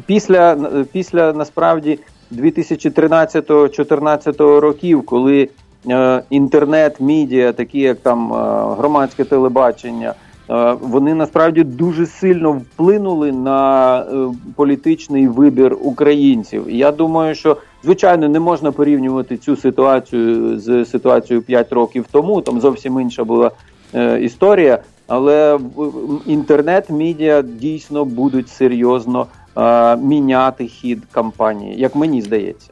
після 0.06 0.56
після 0.92 1.32
насправді 1.32 1.98
2013-2014 2.32 4.60
років, 4.60 5.02
коли 5.02 5.48
е, 5.90 6.22
інтернет, 6.30 7.00
медіа, 7.00 7.52
такі 7.52 7.80
як 7.80 7.98
там 7.98 8.32
е, 8.32 8.36
громадське 8.78 9.24
телебачення, 9.24 10.14
е, 10.50 10.76
вони 10.80 11.14
насправді 11.14 11.64
дуже 11.64 12.06
сильно 12.06 12.52
вплинули 12.52 13.32
на 13.32 14.04
політичний 14.56 15.28
вибір 15.28 15.76
українців. 15.82 16.64
Я 16.68 16.92
думаю, 16.92 17.34
що 17.34 17.56
звичайно 17.84 18.28
не 18.28 18.40
можна 18.40 18.72
порівнювати 18.72 19.36
цю 19.36 19.56
ситуацію 19.56 20.58
з 20.58 20.84
ситуацією 20.84 21.42
5 21.42 21.72
років 21.72 22.06
тому. 22.10 22.40
Там 22.40 22.60
зовсім 22.60 23.00
інша 23.00 23.24
була 23.24 23.50
історія 24.20 24.78
але 25.08 25.58
інтернет-медіа 26.26 27.42
дійсно 27.42 28.04
будуть 28.04 28.48
серйозно 28.48 29.26
міняти 29.98 30.66
хід 30.66 31.02
кампанії, 31.12 31.74
як 31.80 31.96
мені 31.96 32.22
здається. 32.22 32.70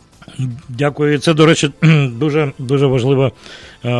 Дякую. 0.69 1.19
Це, 1.19 1.35
до 1.35 1.47
речі, 1.47 1.71
дуже 2.13 2.53
дуже 2.59 2.87
важливо, 2.87 3.33
е, 3.85 3.91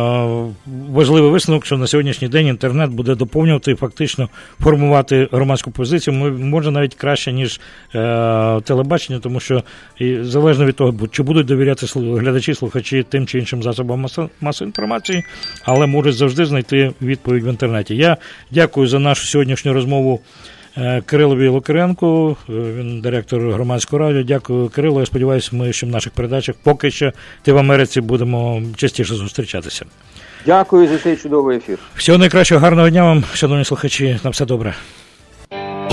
важливий 0.89 1.31
висновок, 1.31 1.65
що 1.65 1.77
на 1.77 1.87
сьогоднішній 1.87 2.27
день 2.27 2.47
інтернет 2.47 2.89
буде 2.89 3.15
доповнювати 3.15 3.71
і 3.71 3.75
фактично 3.75 4.29
формувати 4.59 5.29
громадську 5.31 5.71
позицію. 5.71 6.13
Може 6.39 6.71
навіть 6.71 6.95
краще, 6.95 7.31
ніж 7.33 7.59
е, 7.95 8.61
телебачення, 8.61 9.19
тому 9.19 9.39
що 9.39 9.63
і 9.99 10.17
залежно 10.21 10.65
від 10.65 10.75
того, 10.75 11.07
чи 11.11 11.23
будуть 11.23 11.45
довіряти 11.45 11.85
глядачі, 11.95 12.53
слухачі 12.53 13.03
тим 13.09 13.27
чи 13.27 13.39
іншим 13.39 13.63
засобам 13.63 14.05
масової 14.41 14.69
інформації, 14.69 15.23
але 15.63 15.85
можуть 15.85 16.15
завжди 16.15 16.45
знайти 16.45 16.91
відповідь 17.01 17.43
в 17.43 17.47
інтернеті. 17.49 17.95
Я 17.95 18.17
дякую 18.51 18.87
за 18.87 18.99
нашу 18.99 19.25
сьогоднішню 19.25 19.73
розмову. 19.73 20.21
Е, 20.79 21.01
Кирилові 21.05 21.47
Лукаренку, 21.47 22.37
е, 22.49 22.53
він 22.53 23.01
директор 23.01 23.51
громадського 23.51 23.97
радіо. 23.99 24.23
Дякую, 24.23 24.69
Кирило. 24.69 24.99
Я 24.99 25.05
сподіваюся, 25.05 25.49
ми 25.53 25.73
ще 25.73 25.85
в 25.85 25.89
наших 25.89 26.13
передачах 26.13 26.55
поки 26.63 26.91
що 26.91 27.11
ти 27.41 27.51
в 27.51 27.57
Америці 27.57 28.01
будемо 28.01 28.61
частіше 28.75 29.15
зустрічатися. 29.15 29.85
Дякую 30.45 30.87
за 30.87 30.97
цей 30.97 31.17
чудовий 31.17 31.57
ефір. 31.57 31.79
Всього 31.95 32.17
найкращого, 32.17 32.61
гарного 32.61 32.89
дня 32.89 33.03
вам, 33.03 33.23
шановні 33.33 33.65
слухачі. 33.65 34.19
На 34.23 34.29
все 34.29 34.45
добре. 34.45 34.73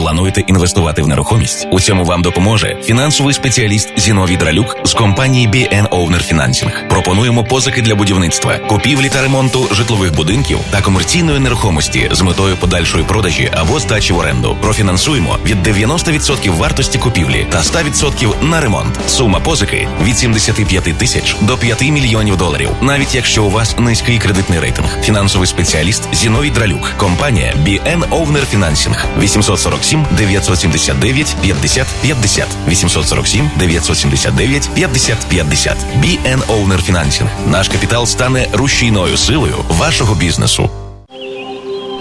Плануєте 0.04 0.40
інвестувати 0.40 1.02
в 1.02 1.08
нерухомість? 1.08 1.68
У 1.70 1.80
цьому 1.80 2.04
вам 2.04 2.22
допоможе 2.22 2.76
фінансовий 2.82 3.34
спеціаліст 3.34 3.92
Зіновій 3.96 4.36
Дралюк 4.36 4.76
з 4.84 4.94
компанії 4.94 5.48
BN 5.48 5.88
Owner 5.88 6.34
Financing. 6.34 6.88
Пропонуємо 6.88 7.44
позики 7.44 7.82
для 7.82 7.94
будівництва, 7.94 8.58
купівлі 8.58 9.08
та 9.08 9.22
ремонту 9.22 9.68
житлових 9.72 10.14
будинків 10.14 10.58
та 10.70 10.80
комерційної 10.80 11.40
нерухомості 11.40 12.08
з 12.12 12.22
метою 12.22 12.56
подальшої 12.56 13.04
продажі 13.04 13.50
або 13.54 13.80
здачі 13.80 14.12
в 14.12 14.18
оренду. 14.18 14.56
Профінансуємо 14.60 15.38
від 15.44 15.66
90% 15.66 16.56
вартості 16.56 16.98
купівлі 16.98 17.46
та 17.50 17.58
100% 17.58 18.42
на 18.42 18.60
ремонт. 18.60 18.98
Сума 19.08 19.40
позики 19.40 19.88
від 20.02 20.18
75 20.18 20.98
тисяч 20.98 21.36
до 21.40 21.56
5 21.56 21.82
мільйонів 21.82 22.36
доларів, 22.36 22.70
навіть 22.82 23.14
якщо 23.14 23.44
у 23.44 23.50
вас 23.50 23.78
низький 23.78 24.18
кредитний 24.18 24.60
рейтинг. 24.60 25.00
Фінансовий 25.02 25.48
спеціаліст 25.48 26.14
Зіновій 26.14 26.50
Дралюк, 26.50 26.92
компанія 26.96 27.54
BN 27.66 28.08
Owner 28.08 28.42
Financing. 28.54 28.96
847 29.20 29.93
979 29.93 31.25
50 31.41 31.85
50 32.01 32.45
847 32.67 33.49
979 33.57 34.61
50 34.75 35.23
50 35.29 35.77
BN 36.01 36.39
Owner 36.49 36.79
Financing. 36.81 37.27
Наш 37.47 37.67
капітал 37.67 38.05
стане 38.05 38.47
рушійною 38.53 39.17
силою 39.17 39.55
вашого 39.69 40.15
бізнесу. 40.15 40.69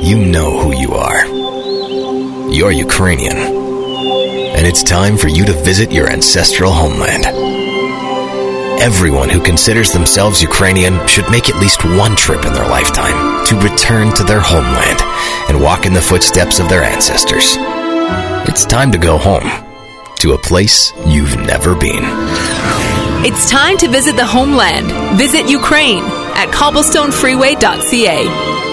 You 0.03 0.19
know 0.35 0.51
who 0.63 0.73
you 0.83 0.91
are. 0.95 1.23
You're 2.59 2.77
Ukrainian. 2.89 3.39
And 4.57 4.67
it's 4.67 4.83
time 4.83 5.17
for 5.23 5.29
you 5.29 5.45
to 5.45 5.55
visit 5.71 5.93
your 5.93 6.09
ancestral 6.17 6.73
homeland. 6.73 7.25
Everyone 8.81 9.29
who 9.29 9.41
considers 9.41 9.91
themselves 9.91 10.41
Ukrainian 10.41 10.95
should 11.09 11.29
make 11.31 11.49
at 11.49 11.61
least 11.61 11.85
one 11.85 12.15
trip 12.15 12.45
in 12.45 12.53
their 12.53 12.69
lifetime 12.69 13.45
to 13.47 13.61
return 13.69 14.13
to 14.15 14.23
their 14.23 14.41
homeland 14.41 15.01
and 15.49 15.61
walk 15.61 15.85
in 15.85 15.93
the 15.95 16.01
footsteps 16.01 16.61
of 16.61 16.69
their 16.69 16.85
ancestors. 16.85 17.57
It's 18.48 18.66
time 18.66 18.92
to 18.92 18.98
go 18.98 19.18
home 19.18 19.50
to 20.18 20.34
a 20.34 20.38
place 20.38 20.94
you've 21.06 21.36
never 21.38 21.76
been. 21.76 22.04
It's 23.26 23.50
time 23.50 23.78
to 23.78 23.88
visit 23.88 24.16
the 24.16 24.26
homeland. 24.26 24.92
Visit 25.18 25.50
Ukraine 25.50 26.04
at 26.36 26.50
cobblestonefreeway.ca. 26.50 28.73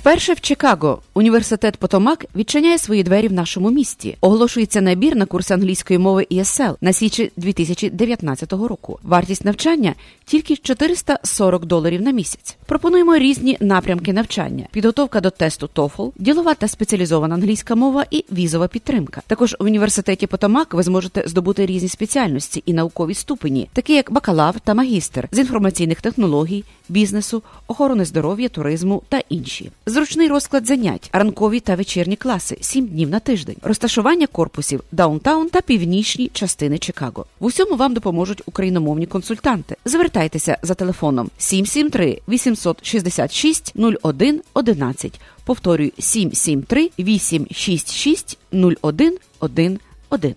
Вперше 0.00 0.32
в 0.32 0.40
Чикаго 0.40 1.02
університет 1.14 1.76
Потомак 1.76 2.26
відчиняє 2.36 2.78
свої 2.78 3.02
двері 3.02 3.28
в 3.28 3.32
нашому 3.32 3.70
місті. 3.70 4.16
Оголошується 4.20 4.80
набір 4.80 5.16
на 5.16 5.26
курс 5.26 5.50
англійської 5.50 5.98
мови 5.98 6.26
ESL 6.30 6.76
на 6.80 6.92
січі 6.92 7.32
2019 7.36 8.52
року. 8.52 8.98
Вартість 9.02 9.44
навчання 9.44 9.94
тільки 10.24 10.56
440 10.56 11.64
доларів 11.64 12.02
на 12.02 12.10
місяць. 12.10 12.56
Пропонуємо 12.66 13.16
різні 13.16 13.56
напрямки 13.60 14.12
навчання: 14.12 14.66
підготовка 14.72 15.20
до 15.20 15.30
тесту 15.30 15.70
TOEFL, 15.74 16.12
ділова 16.16 16.54
та 16.54 16.68
спеціалізована 16.68 17.34
англійська 17.34 17.74
мова 17.74 18.04
і 18.10 18.24
візова 18.32 18.68
підтримка. 18.68 19.22
Також 19.26 19.56
в 19.60 19.64
університеті 19.64 20.26
Потомак 20.26 20.74
ви 20.74 20.82
зможете 20.82 21.22
здобути 21.26 21.66
різні 21.66 21.88
спеціальності 21.88 22.62
і 22.66 22.72
наукові 22.72 23.14
ступені, 23.14 23.68
такі 23.72 23.92
як 23.94 24.12
бакалавр 24.12 24.60
та 24.60 24.74
магістр 24.74 25.28
з 25.32 25.38
інформаційних 25.38 26.00
технологій, 26.00 26.64
бізнесу, 26.88 27.42
охорони 27.66 28.04
здоров'я, 28.04 28.48
туризму 28.48 29.02
та 29.08 29.20
інші. 29.28 29.70
Зручний 29.90 30.28
розклад 30.28 30.66
занять, 30.66 31.10
ранкові 31.12 31.60
та 31.60 31.74
вечірні 31.74 32.16
класи, 32.16 32.56
7 32.60 32.86
днів 32.86 33.10
на 33.10 33.20
тиждень, 33.20 33.56
розташування 33.62 34.26
корпусів, 34.26 34.82
downtown 34.92 35.48
та 35.48 35.60
північні 35.60 36.30
частини 36.32 36.78
Чикаго. 36.78 37.26
В 37.40 37.44
усьому 37.44 37.76
вам 37.76 37.94
допоможуть 37.94 38.42
україномовні 38.46 39.06
консультанти. 39.06 39.76
Звертайтеся 39.84 40.58
за 40.62 40.74
телефоном 40.74 41.30
773 41.38 42.20
866 42.28 43.72
01 44.02 44.42
11. 44.54 45.20
Повторюю 45.44 45.90
773 45.98 46.90
866 46.98 48.38
01 48.82 49.18
11. 49.40 50.36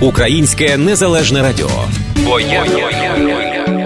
Українське 0.00 0.76
незалежне 0.76 1.42
радіо. 1.42 1.70
Бо 2.16 2.40
я, 2.40 2.46
я, 2.48 2.90
я, 2.90 3.16
я. 3.16 3.79